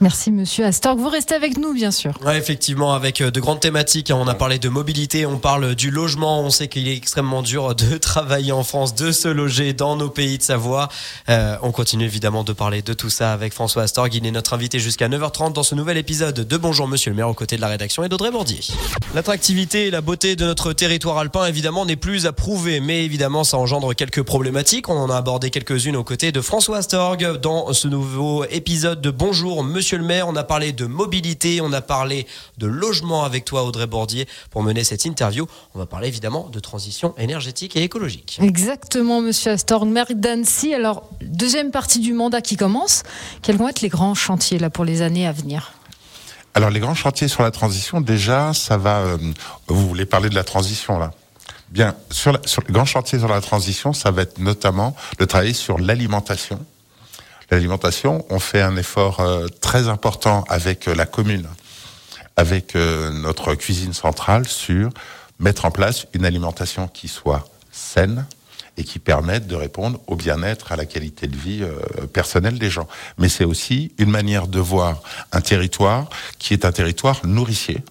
Merci 0.00 0.30
Monsieur 0.30 0.64
Astorg. 0.64 0.96
Vous 0.96 1.08
restez 1.08 1.34
avec 1.34 1.58
nous, 1.58 1.74
bien 1.74 1.90
sûr. 1.90 2.12
Effectivement, 2.32 2.94
avec 2.94 3.20
euh, 3.20 3.32
de 3.32 3.40
grandes 3.40 3.58
thématiques. 3.58 4.12
Hein. 4.12 4.18
On 4.20 4.28
a 4.28 4.34
parlé 4.34 4.60
de 4.60 4.68
mobilité, 4.68 5.26
on 5.26 5.38
parle 5.38 5.74
du 5.74 5.90
logement. 5.90 6.40
On 6.40 6.50
sait 6.50 6.68
qu'il 6.68 6.86
est 6.86 6.96
extrêmement 6.96 7.42
dur 7.42 7.74
de 7.74 7.96
travailler 7.98 8.52
en 8.52 8.62
France, 8.62 8.94
de 8.94 9.10
se 9.10 9.26
loger 9.26 9.72
dans 9.72 9.96
nos 9.96 10.08
pays 10.08 10.38
de 10.38 10.42
Savoie. 10.44 10.88
Euh, 11.28 11.56
on 11.62 11.72
continue 11.72 12.04
évidemment 12.04 12.44
de 12.44 12.52
parler 12.52 12.80
de 12.80 12.92
tout 12.92 13.10
ça 13.10 13.32
avec 13.32 13.52
François 13.52 13.82
Astorg. 13.82 14.14
Il 14.14 14.24
est 14.24 14.30
notre 14.30 14.54
invité 14.54 14.78
jusqu'à 14.78 15.08
9h30 15.08 15.52
dans 15.52 15.64
ce 15.64 15.74
nouvel 15.74 15.96
épisode 15.96 16.46
de 16.46 16.56
Bonjour 16.56 16.86
Monsieur 16.86 17.10
le 17.10 17.16
maire 17.16 17.28
aux 17.28 17.34
côtés 17.34 17.56
de 17.56 17.60
la 17.60 17.68
rédaction 17.68 18.04
et 18.04 18.08
d'Audrey 18.08 18.30
Bordier. 18.30 18.60
L'attractivité 19.16 19.88
et 19.88 19.90
la 19.90 20.00
beauté 20.00 20.36
de 20.36 20.44
notre 20.44 20.72
territoire 20.72 21.18
alpin, 21.18 21.44
évidemment, 21.46 21.84
n'est 21.84 21.96
plus 21.96 22.26
à 22.26 22.32
prouver. 22.32 22.78
Mais 22.78 23.04
évidemment, 23.04 23.42
ça 23.42 23.58
engendre 23.58 23.94
quelques 23.96 24.22
problématiques. 24.22 24.88
On 24.88 24.96
en 24.96 25.10
a 25.10 25.16
abordé 25.16 25.50
quelques-unes 25.50 25.96
aux 25.96 26.04
côtés 26.04 26.30
de 26.30 26.40
François 26.40 26.78
Astorg 26.78 27.40
dans 27.40 27.72
ce 27.72 27.88
nouveau 27.88 28.44
épisode 28.44 29.00
de 29.00 29.10
Bonjour 29.10 29.64
Monsieur 29.64 29.87
Monsieur 29.88 29.96
le 29.96 30.04
maire, 30.04 30.28
on 30.28 30.36
a 30.36 30.44
parlé 30.44 30.72
de 30.72 30.84
mobilité, 30.84 31.62
on 31.62 31.72
a 31.72 31.80
parlé 31.80 32.26
de 32.58 32.66
logement 32.66 33.24
avec 33.24 33.46
toi, 33.46 33.64
Audrey 33.64 33.86
Bordier, 33.86 34.28
pour 34.50 34.62
mener 34.62 34.84
cette 34.84 35.06
interview. 35.06 35.46
On 35.74 35.78
va 35.78 35.86
parler 35.86 36.08
évidemment 36.08 36.50
de 36.50 36.60
transition 36.60 37.14
énergétique 37.16 37.74
et 37.74 37.82
écologique. 37.84 38.38
Exactement, 38.42 39.22
Monsieur 39.22 39.52
Astor, 39.52 39.86
maire 39.86 40.08
d'Annecy. 40.14 40.74
Alors, 40.74 41.08
deuxième 41.22 41.70
partie 41.70 42.00
du 42.00 42.12
mandat 42.12 42.42
qui 42.42 42.56
commence. 42.56 43.02
Quels 43.40 43.56
vont 43.56 43.66
être 43.66 43.80
les 43.80 43.88
grands 43.88 44.14
chantiers 44.14 44.58
là 44.58 44.68
pour 44.68 44.84
les 44.84 45.00
années 45.00 45.26
à 45.26 45.32
venir? 45.32 45.72
Alors, 46.52 46.68
les 46.68 46.80
grands 46.80 46.94
chantiers 46.94 47.28
sur 47.28 47.42
la 47.42 47.50
transition, 47.50 48.02
déjà, 48.02 48.52
ça 48.52 48.76
va. 48.76 48.98
Euh, 48.98 49.16
vous 49.68 49.88
voulez 49.88 50.04
parler 50.04 50.28
de 50.28 50.34
la 50.34 50.44
transition 50.44 50.98
là? 50.98 51.12
Bien, 51.70 51.96
sur, 52.10 52.38
sur 52.44 52.62
les 52.68 52.74
grands 52.74 52.84
chantiers 52.84 53.20
sur 53.20 53.28
la 53.28 53.40
transition, 53.40 53.94
ça 53.94 54.10
va 54.10 54.20
être 54.20 54.38
notamment 54.38 54.94
de 55.18 55.24
travailler 55.24 55.54
sur 55.54 55.78
l'alimentation 55.78 56.62
l'alimentation, 57.50 58.24
on 58.30 58.38
fait 58.38 58.60
un 58.60 58.76
effort 58.76 59.20
euh, 59.20 59.46
très 59.60 59.88
important 59.88 60.44
avec 60.48 60.88
euh, 60.88 60.94
la 60.94 61.06
commune, 61.06 61.48
avec 62.36 62.76
euh, 62.76 63.10
notre 63.10 63.54
cuisine 63.54 63.92
centrale 63.92 64.46
sur 64.46 64.90
mettre 65.38 65.64
en 65.64 65.70
place 65.70 66.06
une 66.14 66.24
alimentation 66.24 66.88
qui 66.88 67.08
soit 67.08 67.48
saine 67.70 68.26
et 68.76 68.84
qui 68.84 68.98
permette 68.98 69.46
de 69.46 69.56
répondre 69.56 70.00
au 70.06 70.14
bien-être, 70.14 70.72
à 70.72 70.76
la 70.76 70.84
qualité 70.84 71.26
de 71.26 71.36
vie 71.36 71.64
personnelle 72.12 72.60
des 72.60 72.70
gens. 72.70 72.86
Mais 73.18 73.28
c'est 73.28 73.44
aussi 73.44 73.92
une 73.98 74.10
manière 74.10 74.46
de 74.46 74.60
voir 74.60 75.02
un 75.32 75.40
territoire 75.40 76.08
qui 76.38 76.54
est 76.54 76.64
un 76.64 76.70
territoire 76.70 77.20
nourricier 77.24 77.82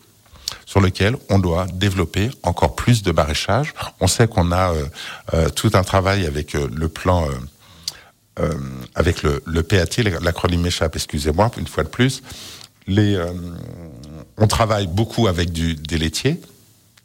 sur 0.66 0.80
lequel 0.80 1.18
on 1.30 1.40
doit 1.40 1.68
développer 1.74 2.30
encore 2.42 2.76
plus 2.76 3.04
de 3.04 3.12
maraîchage. 3.12 3.74
On 4.00 4.08
sait 4.08 4.30
qu'on 4.30 4.54
a 4.54 4.74
tout 5.58 5.72
un 5.74 5.84
travail 5.84 6.26
avec 6.26 6.54
le 6.54 6.88
plan 6.88 7.28
euh, 8.40 8.54
avec 8.96 9.24
le, 9.24 9.42
le 9.46 9.64
PAT, 9.64 10.04
l'acronyme 10.22 10.62
m'échappe, 10.62 10.96
excusez-moi, 10.96 11.52
une 11.58 11.68
fois 11.68 11.84
de 11.84 11.90
plus. 11.90 12.22
Les, 12.88 13.16
euh, 13.16 13.26
on 14.38 14.48
travaille 14.48 14.88
beaucoup 14.88 15.28
avec 15.28 15.52
du, 15.52 15.76
des 15.76 15.98
laitiers, 15.98 16.40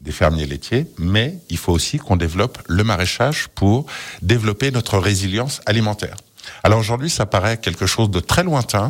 des 0.00 0.12
fermiers 0.12 0.46
laitiers, 0.46 0.86
mais 0.98 1.38
il 1.48 1.56
faut 1.56 1.72
aussi 1.72 1.98
qu'on 1.98 2.16
développe 2.16 2.58
le 2.68 2.84
maraîchage 2.84 3.48
pour 3.54 3.86
développer 4.20 4.70
notre 4.70 4.98
résilience 4.98 5.60
alimentaire. 5.66 6.16
Alors 6.64 6.78
aujourd'hui, 6.78 7.10
ça 7.10 7.24
paraît 7.24 7.56
quelque 7.58 7.86
chose 7.86 8.10
de 8.10 8.20
très 8.20 8.42
lointain, 8.42 8.88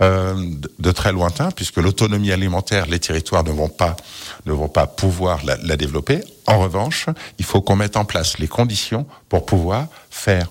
euh, 0.00 0.34
de, 0.34 0.70
de, 0.78 0.92
très 0.92 1.12
lointain, 1.12 1.50
puisque 1.50 1.78
l'autonomie 1.78 2.30
alimentaire, 2.30 2.86
les 2.86 3.00
territoires 3.00 3.44
ne 3.44 3.50
vont 3.50 3.68
pas, 3.68 3.96
ne 4.46 4.52
vont 4.52 4.68
pas 4.68 4.86
pouvoir 4.86 5.44
la, 5.44 5.56
la 5.56 5.76
développer. 5.76 6.20
En 6.46 6.58
revanche, 6.58 7.06
il 7.38 7.44
faut 7.44 7.60
qu'on 7.60 7.76
mette 7.76 7.96
en 7.96 8.04
place 8.04 8.38
les 8.38 8.48
conditions 8.48 9.06
pour 9.28 9.44
pouvoir 9.46 9.88
faire 10.10 10.48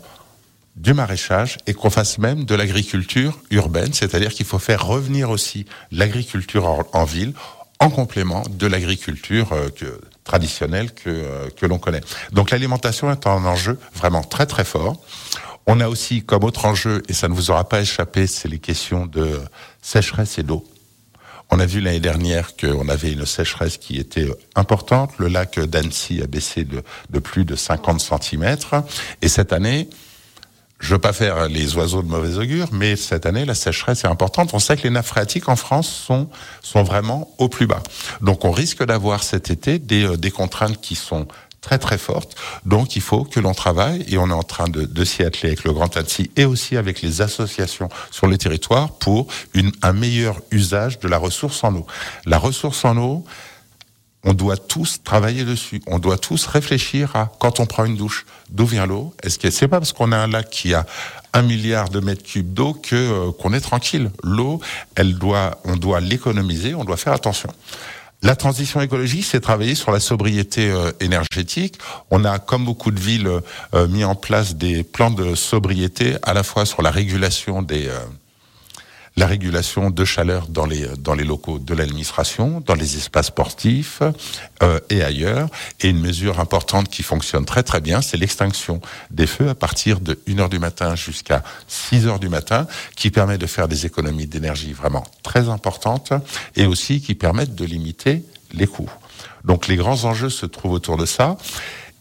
du 0.75 0.94
maraîchage 0.94 1.58
et 1.67 1.74
qu'on 1.74 1.89
fasse 1.89 2.17
même 2.17 2.46
de 2.46 2.55
l'agriculture 2.55 3.39
urbaine, 3.50 3.94
c'est-à-dire 3.94 4.32
qu'il 4.32 4.46
faut 4.46 4.60
faire 4.60 4.86
revenir 4.86 5.29
aussi 5.29 5.65
l'agriculture 5.91 6.86
en, 6.91 7.03
ville 7.05 7.34
en 7.79 7.89
complément 7.89 8.44
de 8.50 8.67
l'agriculture 8.67 9.53
euh, 9.53 9.70
traditionnelle 10.24 10.94
que, 10.94 11.10
euh, 11.10 11.50
que 11.55 11.65
l'on 11.65 11.77
connaît. 11.77 12.01
Donc 12.32 12.51
l'alimentation 12.51 13.12
est 13.12 13.25
un 13.27 13.46
enjeu 13.46 13.79
vraiment 13.94 14.24
très 14.24 14.46
très 14.46 14.65
fort. 14.65 14.98
On 15.67 15.79
a 15.79 15.88
aussi 15.88 16.24
comme 16.24 16.44
autre 16.44 16.65
enjeu, 16.65 17.01
et 17.10 17.13
ça 17.13 17.27
ne 17.27 17.34
vous 17.34 17.50
aura 17.50 17.67
pas 17.67 17.82
échappé, 17.82 18.27
c'est 18.27 18.48
les 18.48 18.60
questions 18.60 19.08
de 19.08 19.41
sécheresse 19.82 20.38
et 20.38 20.44
d'eau. 20.44 20.63
On 21.51 21.60
a 21.60 21.65
vu 21.65 21.79
l'année 21.79 22.00
dernière 22.00 22.55
qu'on 22.55 22.88
avait 22.89 23.12
une 23.12 23.25
sécheresse 23.25 23.77
qui 23.77 23.98
était 23.98 24.27
importante. 24.55 25.12
Le 25.20 25.27
lac 25.27 25.60
d'Annecy 25.60 26.22
a 26.22 26.27
baissé 26.27 26.65
de, 26.65 27.20
plus 27.20 27.46
de 27.46 27.55
50 27.55 28.01
cm. 28.01 28.58
Et 29.22 29.27
cette 29.27 29.53
année, 29.53 29.89
je 30.79 30.94
veux 30.94 31.00
pas 31.00 31.13
faire 31.13 31.48
les 31.48 31.75
oiseaux 31.75 32.01
de 32.01 32.08
mauvais 32.08 32.38
augure, 32.38 32.67
mais 32.72 32.96
cette 32.96 33.25
année, 33.25 33.46
la 33.46 33.55
sécheresse 33.55 34.03
est 34.03 34.08
importante. 34.08 34.53
On 34.53 34.60
sait 34.60 34.75
que 34.75 34.84
les 34.84 34.89
nappes 34.89 35.05
phréatiques 35.05 35.48
en 35.50 35.55
France 35.55 35.88
sont, 35.88 36.29
sont 36.62 36.84
vraiment 36.84 37.34
au 37.38 37.48
plus 37.48 37.65
bas. 37.65 37.82
Donc, 38.22 38.46
on 38.46 38.51
risque 38.51 38.84
d'avoir 38.84 39.24
cet 39.24 39.50
été 39.50 39.79
des, 39.79 40.05
euh, 40.05 40.17
des 40.17 40.32
contraintes 40.32 40.82
qui 40.82 40.96
sont 40.96 41.27
très 41.65 41.79
très 41.79 41.98
fortes. 41.98 42.36
Donc 42.63 42.96
il 42.96 43.01
faut 43.01 43.24
que 43.24 43.39
l'on 43.39 43.55
travaille 43.55 44.05
et 44.08 44.20
on 44.20 44.29
est 44.29 44.34
en 44.34 44.44
train 44.44 44.67
de, 44.67 44.84
de 44.86 45.03
s'y 45.03 45.24
atteler 45.24 45.48
avec 45.48 45.63
le 45.63 45.74
Grand 45.74 45.98
Annecy 45.98 46.29
et 46.36 46.46
aussi 46.46 46.77
avec 46.77 47.01
les 47.01 47.22
associations 47.22 47.89
sur 48.12 48.27
les 48.27 48.38
territoires 48.38 48.91
pour 48.91 49.25
une, 49.55 49.72
un 49.82 49.94
meilleur 49.94 50.39
usage 50.51 51.00
de 51.00 51.08
la 51.08 51.17
ressource 51.17 51.63
en 51.63 51.74
eau. 51.74 51.88
La 52.27 52.38
ressource 52.38 52.86
en 52.86 52.96
eau, 52.98 53.25
on 54.25 54.34
doit 54.34 54.58
tous 54.58 55.01
travailler 55.03 55.46
dessus. 55.46 55.82
On 55.88 56.00
doit 56.00 56.17
tous 56.17 56.48
réfléchir 56.48 57.15
à 57.15 57.32
quand 57.39 57.60
on 57.60 57.67
prend 57.67 57.86
une 57.86 57.96
douche, 57.96 58.25
d'où 58.50 58.65
vient 58.65 58.88
l'eau 58.88 59.13
Est-ce 59.24 59.39
que 59.39 59.51
c'est 59.51 59.67
pas 59.67 59.79
parce 59.79 59.94
qu'on 59.94 60.12
a 60.12 60.17
un 60.17 60.27
lac 60.27 60.50
qui 60.50 60.74
a 60.74 60.86
un 61.34 61.44
milliard 61.44 61.89
de 61.89 62.00
mètres 62.00 62.24
cubes 62.24 62.51
d'eau 62.51 62.74
que 62.74 62.96
euh, 62.96 63.32
qu'on 63.32 63.53
est 63.53 63.62
tranquille? 63.62 64.10
L'eau, 64.24 64.60
elle 64.96 65.17
doit, 65.17 65.60
on 65.63 65.77
doit 65.77 66.00
l'économiser, 66.00 66.74
on 66.74 66.84
doit 66.84 66.98
faire 66.98 67.13
attention. 67.13 67.50
La 68.24 68.36
transition 68.36 68.82
écologique, 68.82 69.25
c'est 69.25 69.41
travailler 69.41 69.75
sur 69.75 69.91
la 69.91 70.00
sobriété 70.00 70.72
euh, 70.72 70.91
énergétique. 71.00 71.77
On 72.10 72.25
a, 72.25 72.39
comme 72.39 72.65
beaucoup 72.65 72.89
de 72.89 73.00
villes, 73.00 73.29
euh, 73.75 73.88
mis 73.88 74.03
en 74.03 74.15
place 74.15 74.55
des 74.55 74.84
plans 74.84 75.12
de 75.12 75.36
sobriété, 75.36 76.15
à 76.24 76.34
la 76.34 76.41
fois 76.41 76.65
sur 76.65 76.82
la 76.82 76.89
régulation 76.89 77.62
des 77.62 77.91
la 79.17 79.27
régulation 79.27 79.89
de 79.89 80.05
chaleur 80.05 80.48
dans 80.48 80.65
les, 80.65 80.88
dans 80.98 81.13
les 81.13 81.24
locaux 81.24 81.60
de 81.60 81.74
l'administration, 81.74 82.62
dans 82.65 82.75
les 82.75 82.98
espaces 82.98 83.27
sportifs 83.27 84.01
euh, 84.62 84.79
et 84.89 85.03
ailleurs. 85.03 85.48
Et 85.79 85.89
une 85.89 86.00
mesure 86.00 86.39
importante 86.39 86.89
qui 86.89 87.01
fonctionne 87.01 87.45
très 87.45 87.63
très 87.63 87.79
bien, 87.79 88.01
c'est 88.01 88.17
l'extinction 88.17 88.81
des 89.12 89.27
feux 89.27 89.50
à 89.50 89.55
partir 89.55 90.01
de 90.01 90.19
1h 90.27 90.50
du 90.50 90.60
matin 90.60 90.95
jusqu'à 90.95 91.43
6h 91.69 92.19
du 92.19 92.29
matin, 92.29 92.67
qui 92.95 93.10
permet 93.10 93.38
de 93.38 93.48
faire 93.48 93.67
des 93.67 93.86
économies 93.86 94.27
d'énergie 94.27 94.74
vraiment 94.74 95.05
très 95.24 95.48
importantes 95.50 96.12
et 96.55 96.65
aussi 96.65 97.01
qui 97.01 97.15
permettent 97.15 97.55
de 97.55 97.65
limiter 97.65 98.24
les 98.53 98.67
coûts. 98.67 98.91
Donc 99.45 99.67
les 99.67 99.75
grands 99.75 100.03
enjeux 100.05 100.29
se 100.29 100.45
trouvent 100.45 100.74
autour 100.74 100.98
de 100.98 101.05
ça. 101.05 101.38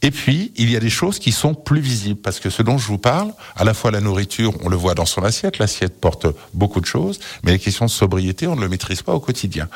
Et 0.05 0.11
puis, 0.11 0.53
il 0.57 0.71
y 0.71 0.77
a 0.77 0.81
des 0.81 0.91
choses 0.91 1.19
qui 1.19 1.33
sont 1.33 1.55
plus 1.55 1.81
visibles, 1.81 2.21
parce 2.21 2.39
que 2.39 2.51
ce 2.51 2.61
dont 2.61 2.77
je 2.77 2.87
vous 2.87 2.99
parle, 2.99 3.33
à 3.57 3.65
la 3.65 3.73
fois 3.73 3.91
la 3.91 4.03
nourriture, 4.03 4.53
on 4.63 4.69
le 4.69 4.77
voit 4.77 4.95
dans 4.95 5.07
son 5.07 5.25
assiette, 5.25 5.57
l'assiette 5.57 5.99
porte 5.99 6.27
beaucoup 6.53 6.83
de 6.83 6.85
choses, 6.85 7.21
mais 7.43 7.53
les 7.53 7.59
questions 7.59 7.87
de 7.87 7.91
sobriété, 7.91 8.47
on 8.47 8.55
ne 8.55 8.61
le 8.61 8.69
maîtrise 8.69 9.01
pas 9.01 9.15
au 9.15 9.21
quotidien. 9.21 9.67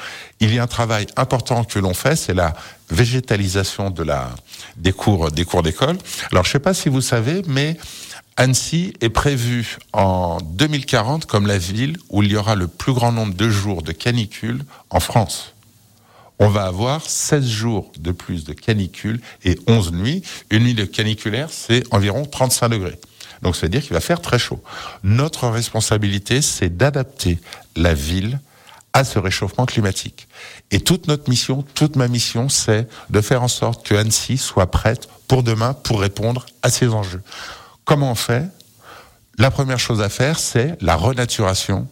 Il 0.41 0.55
y 0.55 0.59
a 0.59 0.63
un 0.63 0.67
travail 0.67 1.07
important 1.17 1.65
que 1.65 1.79
l'on 1.79 1.95
fait, 1.95 2.15
c'est 2.15 2.35
la 2.35 2.53
végétalisation 2.91 3.89
de 3.89 4.03
la, 4.03 4.29
des 4.77 4.93
cours, 4.93 5.31
des 5.31 5.47
cours 5.47 5.63
d'école. 5.63 5.97
Alors, 6.31 6.45
je 6.45 6.51
ne 6.51 6.53
sais 6.53 6.59
pas 6.59 6.75
si 6.75 6.91
vous 6.91 7.01
savez, 7.01 7.41
mais 7.47 7.79
Annecy 8.37 8.93
est 9.01 9.09
prévue 9.09 9.79
en 9.95 10.37
2040 10.43 11.25
comme 11.25 11.47
la 11.47 11.57
ville 11.57 11.97
où 12.11 12.23
il 12.23 12.31
y 12.31 12.37
aura 12.37 12.55
le 12.55 12.69
plus 12.69 12.93
grand 12.93 13.13
nombre 13.13 13.33
de 13.33 13.49
jours 13.49 13.81
de 13.81 13.93
canicule 13.93 14.63
en 14.91 15.01
France 15.01 15.55
on 16.39 16.49
va 16.49 16.65
avoir 16.65 17.03
16 17.03 17.45
jours 17.47 17.93
de 17.99 18.13
plus 18.13 18.45
de 18.45 18.53
canicule 18.53 19.21
et 19.45 19.59
11 19.67 19.93
nuits. 19.93 20.23
Une 20.51 20.65
nuit 20.65 20.75
de 20.75 20.85
caniculaire, 20.85 21.49
c'est 21.51 21.83
environ 21.93 22.25
35 22.25 22.69
degrés. 22.69 22.99
Donc 23.43 23.57
ça 23.57 23.63
veut 23.63 23.71
dire 23.71 23.83
qu'il 23.83 23.93
va 23.93 24.01
faire 24.01 24.21
très 24.21 24.39
chaud. 24.39 24.63
Notre 25.03 25.49
responsabilité, 25.49 26.43
c'est 26.43 26.77
d'adapter 26.77 27.39
la 27.77 27.95
ville 27.95 28.41
à 28.93 29.05
ce 29.05 29.19
réchauffement 29.19 29.67
climatique. 29.67 30.29
Et 30.71 30.81
toute 30.81 31.07
notre 31.09 31.29
mission, 31.29 31.65
toute 31.75 31.97
ma 31.97 32.09
mission, 32.09 32.49
c'est 32.49 32.89
de 33.11 33.21
faire 33.21 33.43
en 33.43 33.49
sorte 33.49 33.87
que 33.87 33.95
Annecy 33.95 34.39
soit 34.39 34.71
prête 34.71 35.09
pour 35.29 35.43
demain 35.43 35.75
pour 35.75 36.01
répondre 36.01 36.47
à 36.63 36.71
ces 36.71 36.89
enjeux. 36.89 37.23
Comment 37.85 38.13
on 38.13 38.17
fait? 38.17 38.45
La 39.37 39.51
première 39.51 39.79
chose 39.79 40.03
à 40.03 40.09
faire, 40.09 40.39
c'est 40.39 40.77
la 40.81 40.97
renaturation 40.97 41.87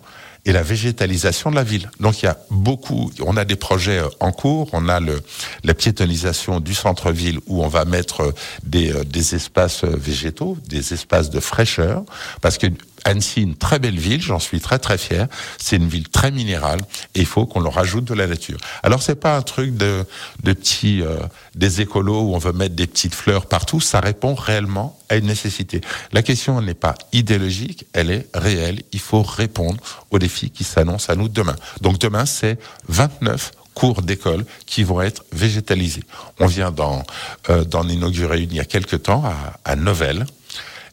et 0.47 0.53
la 0.53 0.63
végétalisation 0.63 1.51
de 1.51 1.57
la 1.57 1.65
ville. 1.65 1.91
Donc 2.01 2.23
il 2.23 2.27
y 2.27 2.29
a 2.29 2.39
beaucoup, 2.51 3.11
on 3.21 3.37
a 3.37 3.45
des 3.45 3.57
projets 3.57 3.99
euh, 3.99 4.09
en 4.21 4.33
cours, 4.33 4.71
on 4.73 4.89
a 4.89 5.01
le, 5.01 5.21
la 5.65 5.75
piétonisation 5.75 6.61
du 6.61 6.73
centre-ville 6.73 7.41
où 7.47 7.63
on 7.63 7.69
va 7.69 7.85
mettre 7.85 8.21
euh, 8.21 8.33
des, 8.63 8.93
euh, 8.93 9.05
des 9.05 9.35
espaces 9.35 9.85
végétaux, 9.85 10.57
des 10.69 10.95
espaces 10.95 11.31
de 11.31 11.41
fraîcheur, 11.41 12.05
parce 12.41 12.59
que 12.59 12.69
Annecy, 13.07 13.43
une 13.43 13.57
très 13.57 13.79
belle 13.79 13.99
ville, 13.99 14.21
j'en 14.21 14.39
suis 14.39 14.61
très 14.61 14.79
très 14.79 14.99
fier. 14.99 15.27
C'est 15.59 15.77
une 15.77 15.89
ville 15.89 16.09
très 16.09 16.31
minérale 16.31 16.81
et 17.15 17.21
il 17.21 17.27
faut 17.27 17.47
qu'on 17.47 17.61
leur 17.61 17.75
rajoute 17.75 18.05
de 18.05 18.15
la 18.15 18.27
nature. 18.27 18.59
Alors 18.83 19.03
c'est 19.03 19.15
pas 19.17 19.37
un 19.37 19.43
truc 19.43 19.77
de, 19.77 20.05
de 20.43 20.53
petits 20.53 21.03
euh, 21.03 21.17
des 21.55 21.81
écolos 21.81 22.21
où 22.21 22.35
on 22.35 22.39
veut 22.39 22.53
mettre 22.53 22.75
des 22.75 22.87
petites 22.87 23.15
fleurs 23.15 23.47
partout. 23.47 23.81
Ça 23.81 24.01
répond 24.01 24.35
réellement 24.35 24.99
à 25.09 25.17
une 25.17 25.27
nécessité. 25.27 25.81
La 26.13 26.23
question 26.23 26.61
n'est 26.61 26.75
pas 26.75 26.95
idéologique, 27.13 27.87
elle 27.93 28.11
est 28.11 28.27
réelle. 28.35 28.83
Il 28.93 29.01
faut 29.01 29.23
répondre 29.23 29.81
aux 30.11 30.19
défis 30.19 30.27
défi 30.27 30.51
qui 30.51 30.65
s'annonce 30.65 31.09
à 31.09 31.15
nous 31.15 31.29
demain. 31.29 31.55
Donc 31.81 31.99
demain, 31.99 32.27
c'est 32.27 32.59
29 32.89 33.53
cours 33.75 34.03
d'école 34.03 34.45
qui 34.67 34.83
vont 34.83 35.01
être 35.01 35.25
végétalisés. 35.33 36.03
On 36.41 36.47
vient 36.47 36.73
d'en 36.73 37.05
euh, 37.51 37.65
inaugurer 37.89 38.43
une 38.43 38.51
il 38.51 38.57
y 38.57 38.61
a 38.61 38.65
quelques 38.65 39.03
temps 39.05 39.23
à, 39.25 39.37
à 39.65 39.77
Novelle. 39.77 40.27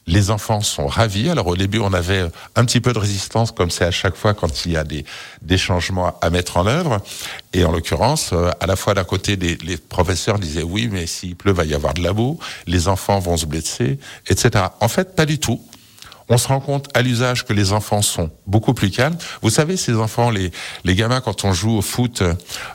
Les 0.05 0.31
enfants 0.31 0.61
sont 0.61 0.87
ravis. 0.87 1.29
Alors 1.29 1.47
au 1.47 1.55
début, 1.55 1.79
on 1.79 1.93
avait 1.93 2.25
un 2.55 2.65
petit 2.65 2.81
peu 2.81 2.91
de 2.93 2.99
résistance, 2.99 3.51
comme 3.51 3.69
c'est 3.69 3.85
à 3.85 3.91
chaque 3.91 4.15
fois 4.15 4.33
quand 4.33 4.65
il 4.65 4.73
y 4.73 4.77
a 4.77 4.83
des, 4.83 5.05
des 5.41 5.57
changements 5.57 6.17
à 6.21 6.29
mettre 6.29 6.57
en 6.57 6.67
œuvre. 6.67 7.01
Et 7.53 7.63
en 7.63 7.71
l'occurrence, 7.71 8.31
euh, 8.33 8.49
à 8.59 8.65
la 8.65 8.75
fois 8.75 8.93
d'un 8.93 9.03
côté, 9.03 9.35
les, 9.35 9.55
les, 9.57 9.77
professeurs 9.77 10.39
disaient 10.39 10.63
oui, 10.63 10.89
mais 10.91 11.07
s'il 11.07 11.35
pleut, 11.35 11.53
va 11.53 11.65
y 11.65 11.73
avoir 11.73 11.93
de 11.93 12.01
la 12.01 12.13
boue, 12.13 12.39
les 12.67 12.87
enfants 12.87 13.19
vont 13.19 13.37
se 13.37 13.45
blesser, 13.45 13.97
etc. 14.27 14.65
En 14.79 14.87
fait, 14.87 15.15
pas 15.15 15.25
du 15.25 15.39
tout 15.39 15.61
on 16.29 16.37
se 16.37 16.47
rend 16.47 16.59
compte 16.59 16.87
à 16.93 17.01
l'usage 17.01 17.45
que 17.45 17.53
les 17.53 17.73
enfants 17.73 18.01
sont 18.01 18.29
beaucoup 18.47 18.73
plus 18.73 18.91
calmes. 18.91 19.17
Vous 19.41 19.49
savez, 19.49 19.77
ces 19.77 19.95
enfants, 19.95 20.29
les, 20.29 20.51
les 20.83 20.95
gamins, 20.95 21.21
quand 21.21 21.45
on 21.45 21.53
joue 21.53 21.77
au 21.77 21.81
foot, 21.81 22.21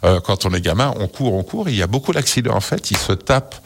euh, 0.05 0.21
quand 0.21 0.47
on 0.47 0.55
est 0.55 0.61
gamin, 0.61 0.95
on 0.99 1.09
court, 1.09 1.35
on 1.35 1.43
court, 1.43 1.69
il 1.69 1.77
y 1.77 1.83
a 1.83 1.87
beaucoup 1.87 2.13
d'accidents. 2.13 2.55
En 2.55 2.61
fait, 2.61 2.91
ils 2.91 2.97
se 2.97 3.13
tapent 3.13 3.57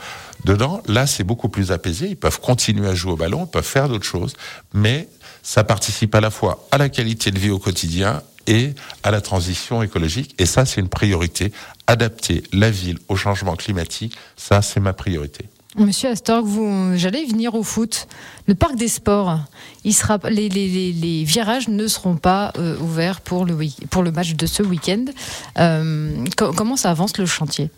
Dedans, 0.44 0.82
là, 0.86 1.06
c'est 1.06 1.24
beaucoup 1.24 1.48
plus 1.48 1.70
apaisé. 1.70 2.08
Ils 2.08 2.16
peuvent 2.16 2.40
continuer 2.40 2.88
à 2.88 2.94
jouer 2.94 3.12
au 3.12 3.16
ballon, 3.16 3.44
ils 3.46 3.50
peuvent 3.50 3.64
faire 3.64 3.88
d'autres 3.88 4.04
choses, 4.04 4.34
mais 4.74 5.08
ça 5.42 5.64
participe 5.64 6.14
à 6.14 6.20
la 6.20 6.30
fois 6.30 6.66
à 6.70 6.78
la 6.78 6.88
qualité 6.88 7.30
de 7.30 7.38
vie 7.38 7.50
au 7.50 7.58
quotidien 7.58 8.22
et 8.46 8.74
à 9.04 9.10
la 9.10 9.20
transition 9.20 9.82
écologique. 9.82 10.34
Et 10.38 10.46
ça, 10.46 10.64
c'est 10.64 10.80
une 10.80 10.88
priorité. 10.88 11.52
Adapter 11.86 12.42
la 12.52 12.70
ville 12.70 12.98
au 13.08 13.16
changement 13.16 13.54
climatique, 13.54 14.16
ça, 14.36 14.62
c'est 14.62 14.80
ma 14.80 14.92
priorité. 14.92 15.48
Monsieur 15.76 16.10
Astorg, 16.10 16.44
vous, 16.44 16.96
j'allais 16.96 17.24
venir 17.24 17.54
au 17.54 17.62
foot. 17.62 18.06
Le 18.46 18.54
parc 18.54 18.76
des 18.76 18.88
sports, 18.88 19.38
les, 19.84 21.24
virages 21.24 21.68
ne 21.68 21.86
seront 21.86 22.16
pas 22.16 22.52
euh, 22.58 22.76
ouverts 22.78 23.22
pour 23.22 23.46
le, 23.46 23.56
le 23.56 24.10
match 24.10 24.34
de 24.34 24.46
ce 24.46 24.62
week-end. 24.62 25.06
Euh, 25.58 26.24
comment 26.36 26.76
ça 26.76 26.90
avance 26.90 27.16
le 27.16 27.24
chantier? 27.24 27.70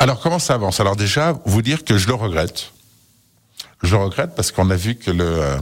Alors 0.00 0.20
comment 0.20 0.40
ça 0.40 0.54
avance? 0.54 0.80
Alors 0.80 0.96
déjà, 0.96 1.40
vous 1.44 1.62
dire 1.62 1.84
que 1.84 1.98
je 1.98 2.08
le 2.08 2.14
regrette. 2.14 2.72
Je 3.82 3.94
regrette 3.94 4.34
parce 4.34 4.50
qu'on 4.50 4.70
a 4.70 4.76
vu 4.76 4.96
que 4.96 5.12
le 5.12 5.58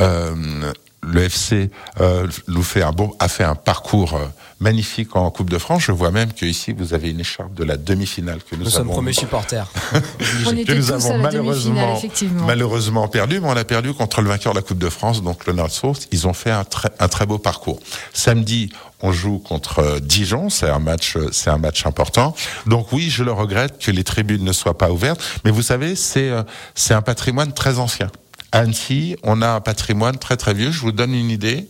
euh 0.00 0.72
le 1.06 1.22
FC 1.22 1.70
euh, 2.00 2.28
fait 2.62 2.82
un 2.82 2.92
bon, 2.92 3.12
a 3.18 3.28
fait 3.28 3.44
un 3.44 3.54
parcours 3.54 4.14
euh, 4.14 4.26
magnifique 4.60 5.14
en 5.14 5.30
Coupe 5.30 5.50
de 5.50 5.58
France. 5.58 5.84
Je 5.84 5.92
vois 5.92 6.10
même 6.10 6.32
que 6.32 6.44
ici 6.44 6.72
vous 6.72 6.94
avez 6.94 7.10
une 7.10 7.20
écharpe 7.20 7.54
de 7.54 7.64
la 7.64 7.76
demi-finale 7.76 8.40
que 8.42 8.56
nous, 8.56 8.64
nous 8.64 8.70
sommes 8.70 8.88
premiers 8.88 9.12
supporters. 9.12 9.68
que 9.92 10.72
nous 10.74 10.92
avons 10.92 11.18
malheureusement, 11.18 12.00
malheureusement 12.46 13.08
perdu, 13.08 13.40
mais 13.40 13.48
on 13.48 13.56
a 13.56 13.64
perdu 13.64 13.92
contre 13.94 14.20
le 14.20 14.28
vainqueur 14.28 14.52
de 14.52 14.58
la 14.58 14.62
Coupe 14.62 14.78
de 14.78 14.88
France, 14.88 15.22
donc 15.22 15.46
le 15.46 15.52
Nord 15.52 15.70
Source. 15.70 16.08
Ils 16.10 16.26
ont 16.26 16.32
fait 16.32 16.50
un 16.50 16.64
très, 16.64 16.90
un 16.98 17.08
très 17.08 17.26
beau 17.26 17.38
parcours. 17.38 17.80
Samedi, 18.12 18.70
on 19.00 19.12
joue 19.12 19.38
contre 19.38 19.78
euh, 19.80 20.00
Dijon, 20.00 20.50
c'est 20.50 20.68
un 20.68 20.80
match, 20.80 21.16
c'est 21.30 21.50
un 21.50 21.58
match 21.58 21.86
important. 21.86 22.34
Donc 22.66 22.92
oui, 22.92 23.10
je 23.10 23.22
le 23.22 23.32
regrette 23.32 23.78
que 23.78 23.90
les 23.90 24.04
tribunes 24.04 24.42
ne 24.42 24.52
soient 24.52 24.76
pas 24.76 24.90
ouvertes, 24.90 25.20
mais 25.44 25.50
vous 25.50 25.62
savez, 25.62 25.94
c'est 25.94 26.30
c'est 26.74 26.94
un 26.94 27.02
patrimoine 27.02 27.52
très 27.52 27.78
ancien. 27.78 28.10
Annecy, 28.52 29.16
on 29.22 29.42
a 29.42 29.48
un 29.48 29.60
patrimoine 29.60 30.18
très 30.18 30.36
très 30.36 30.54
vieux. 30.54 30.70
Je 30.70 30.80
vous 30.80 30.92
donne 30.92 31.14
une 31.14 31.30
idée. 31.30 31.68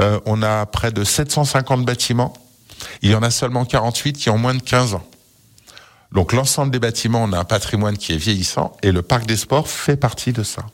Euh, 0.00 0.20
on 0.26 0.42
a 0.42 0.66
près 0.66 0.92
de 0.92 1.04
750 1.04 1.84
bâtiments. 1.84 2.32
Il 3.02 3.10
y 3.10 3.14
en 3.14 3.22
a 3.22 3.30
seulement 3.30 3.64
48 3.64 4.14
qui 4.14 4.30
ont 4.30 4.38
moins 4.38 4.54
de 4.54 4.62
15 4.62 4.94
ans. 4.94 5.06
Donc 6.12 6.32
l'ensemble 6.32 6.72
des 6.72 6.78
bâtiments, 6.78 7.22
on 7.22 7.32
a 7.32 7.38
un 7.38 7.44
patrimoine 7.44 7.96
qui 7.96 8.12
est 8.12 8.16
vieillissant 8.16 8.76
et 8.82 8.90
le 8.90 9.02
parc 9.02 9.26
des 9.26 9.36
sports 9.36 9.68
fait 9.68 9.96
partie 9.96 10.32
de 10.32 10.42
ça. 10.42 10.64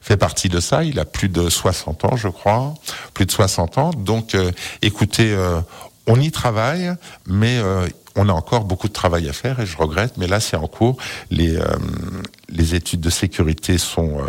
Fait 0.00 0.16
partie 0.16 0.48
de 0.48 0.60
ça. 0.60 0.84
Il 0.84 1.00
a 1.00 1.04
plus 1.04 1.28
de 1.28 1.48
60 1.48 2.04
ans, 2.04 2.16
je 2.16 2.28
crois, 2.28 2.74
plus 3.12 3.26
de 3.26 3.32
60 3.32 3.78
ans. 3.78 3.90
Donc, 3.90 4.34
euh, 4.34 4.52
écoutez, 4.80 5.32
euh, 5.32 5.60
on 6.06 6.20
y 6.20 6.30
travaille, 6.30 6.92
mais 7.26 7.60
on 8.16 8.28
a 8.28 8.32
encore 8.32 8.64
beaucoup 8.64 8.88
de 8.88 8.92
travail 8.94 9.28
à 9.28 9.32
faire 9.34 9.60
et 9.60 9.66
je 9.66 9.76
regrette, 9.76 10.16
mais 10.16 10.26
là 10.26 10.40
c'est 10.40 10.56
en 10.56 10.66
cours. 10.66 10.96
Les, 11.30 11.58
les 12.48 12.74
études 12.74 13.00
de 13.00 13.10
sécurité 13.10 13.76
sont 13.76 14.22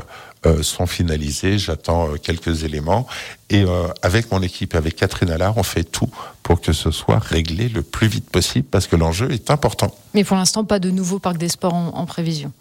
sont 0.61 0.87
finalisés. 0.87 1.57
J'attends 1.57 2.09
euh, 2.09 2.17
quelques 2.17 2.63
éléments. 2.63 3.07
Et 3.49 3.63
euh, 3.63 3.87
avec 4.01 4.31
mon 4.31 4.41
équipe, 4.41 4.75
avec 4.75 4.95
Catherine 4.95 5.29
Allard, 5.29 5.57
on 5.57 5.63
fait 5.63 5.83
tout 5.83 6.09
pour 6.43 6.61
que 6.61 6.73
ce 6.73 6.91
soit 6.91 7.19
réglé 7.19 7.69
le 7.69 7.81
plus 7.81 8.07
vite 8.07 8.29
possible 8.29 8.67
parce 8.69 8.87
que 8.87 8.95
l'enjeu 8.95 9.31
est 9.31 9.51
important. 9.51 9.93
Mais 10.13 10.23
pour 10.23 10.37
l'instant, 10.37 10.63
pas 10.63 10.79
de 10.79 10.91
nouveau 10.91 11.19
parc 11.19 11.37
des 11.37 11.49
sports 11.49 11.73
en, 11.73 11.89
en 11.89 12.05
prévision. 12.05 12.51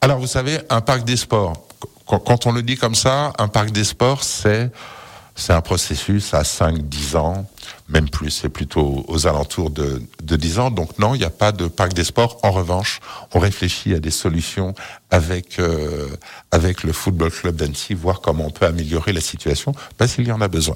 Alors, 0.00 0.18
vous 0.18 0.26
savez, 0.26 0.58
un 0.70 0.80
parc 0.80 1.04
des 1.04 1.16
sports, 1.16 1.52
quand 2.06 2.46
on 2.46 2.52
le 2.52 2.62
dit 2.62 2.76
comme 2.76 2.94
ça, 2.94 3.32
un 3.38 3.48
parc 3.48 3.70
des 3.70 3.84
sports, 3.84 4.24
c'est 4.24 4.70
c'est 5.38 5.52
un 5.52 5.60
processus 5.60 6.34
à 6.34 6.42
5-10 6.42 7.16
ans, 7.16 7.46
même 7.88 8.10
plus, 8.10 8.30
c'est 8.30 8.48
plutôt 8.48 9.04
aux 9.06 9.26
alentours 9.26 9.70
de, 9.70 10.02
de 10.22 10.36
10 10.36 10.58
ans. 10.58 10.70
Donc 10.70 10.98
non, 10.98 11.14
il 11.14 11.18
n'y 11.18 11.24
a 11.24 11.30
pas 11.30 11.52
de 11.52 11.68
parc 11.68 11.94
des 11.94 12.04
sports. 12.04 12.38
En 12.42 12.50
revanche, 12.50 13.00
on 13.32 13.38
réfléchit 13.38 13.94
à 13.94 14.00
des 14.00 14.10
solutions 14.10 14.74
avec, 15.10 15.58
euh, 15.60 16.08
avec 16.50 16.82
le 16.82 16.92
Football 16.92 17.30
Club 17.30 17.56
d'Annecy, 17.56 17.94
voir 17.94 18.20
comment 18.20 18.46
on 18.46 18.50
peut 18.50 18.66
améliorer 18.66 19.12
la 19.12 19.20
situation, 19.20 19.72
parce 19.96 20.14
qu'il 20.14 20.26
y 20.26 20.32
en 20.32 20.40
a 20.40 20.48
besoin. 20.48 20.74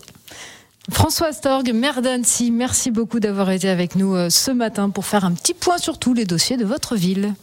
François 0.91 1.33
Storg, 1.33 1.73
maire 1.73 2.01
d'Annecy, 2.01 2.51
merci 2.51 2.91
beaucoup 2.91 3.21
d'avoir 3.21 3.51
été 3.51 3.69
avec 3.69 3.97
nous 3.97 4.15
euh, 4.15 4.31
ce 4.31 4.53
matin 4.53 4.91
pour 4.91 5.07
faire 5.07 5.25
un 5.25 5.33
petit 5.33 5.55
point 5.55 5.79
sur 5.79 5.99
tous 5.99 6.15
les 6.15 6.25
dossiers 6.25 6.57
de 6.57 6.65
votre 6.65 6.97
ville. 6.97 7.35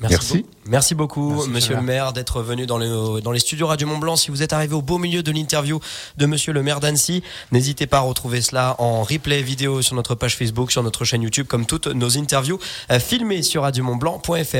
Merci. 0.00 0.46
Merci. 0.66 0.94
beaucoup, 0.94 1.44
monsieur 1.46 1.74
le 1.74 1.82
maire, 1.82 2.12
d'être 2.12 2.40
venu 2.42 2.66
dans 2.66 2.78
les, 2.78 3.20
dans 3.20 3.32
les 3.32 3.40
studios 3.40 3.66
Radio 3.66 3.86
Mont 3.88 3.98
Blanc. 3.98 4.16
Si 4.16 4.30
vous 4.30 4.42
êtes 4.42 4.52
arrivé 4.52 4.74
au 4.74 4.82
beau 4.82 4.98
milieu 4.98 5.22
de 5.22 5.32
l'interview 5.32 5.80
de 6.16 6.26
monsieur 6.26 6.52
le 6.52 6.62
maire 6.62 6.80
d'Annecy, 6.80 7.22
n'hésitez 7.52 7.86
pas 7.86 7.98
à 7.98 8.00
retrouver 8.00 8.40
cela 8.40 8.76
en 8.78 9.02
replay 9.02 9.42
vidéo 9.42 9.82
sur 9.82 9.96
notre 9.96 10.14
page 10.14 10.36
Facebook, 10.36 10.70
sur 10.70 10.82
notre 10.82 11.04
chaîne 11.04 11.22
YouTube, 11.22 11.46
comme 11.46 11.66
toutes 11.66 11.88
nos 11.88 12.16
interviews 12.16 12.58
euh, 12.90 13.00
filmées 13.00 13.42
sur 13.42 13.62
radiomontblanc.fr. 13.62 14.56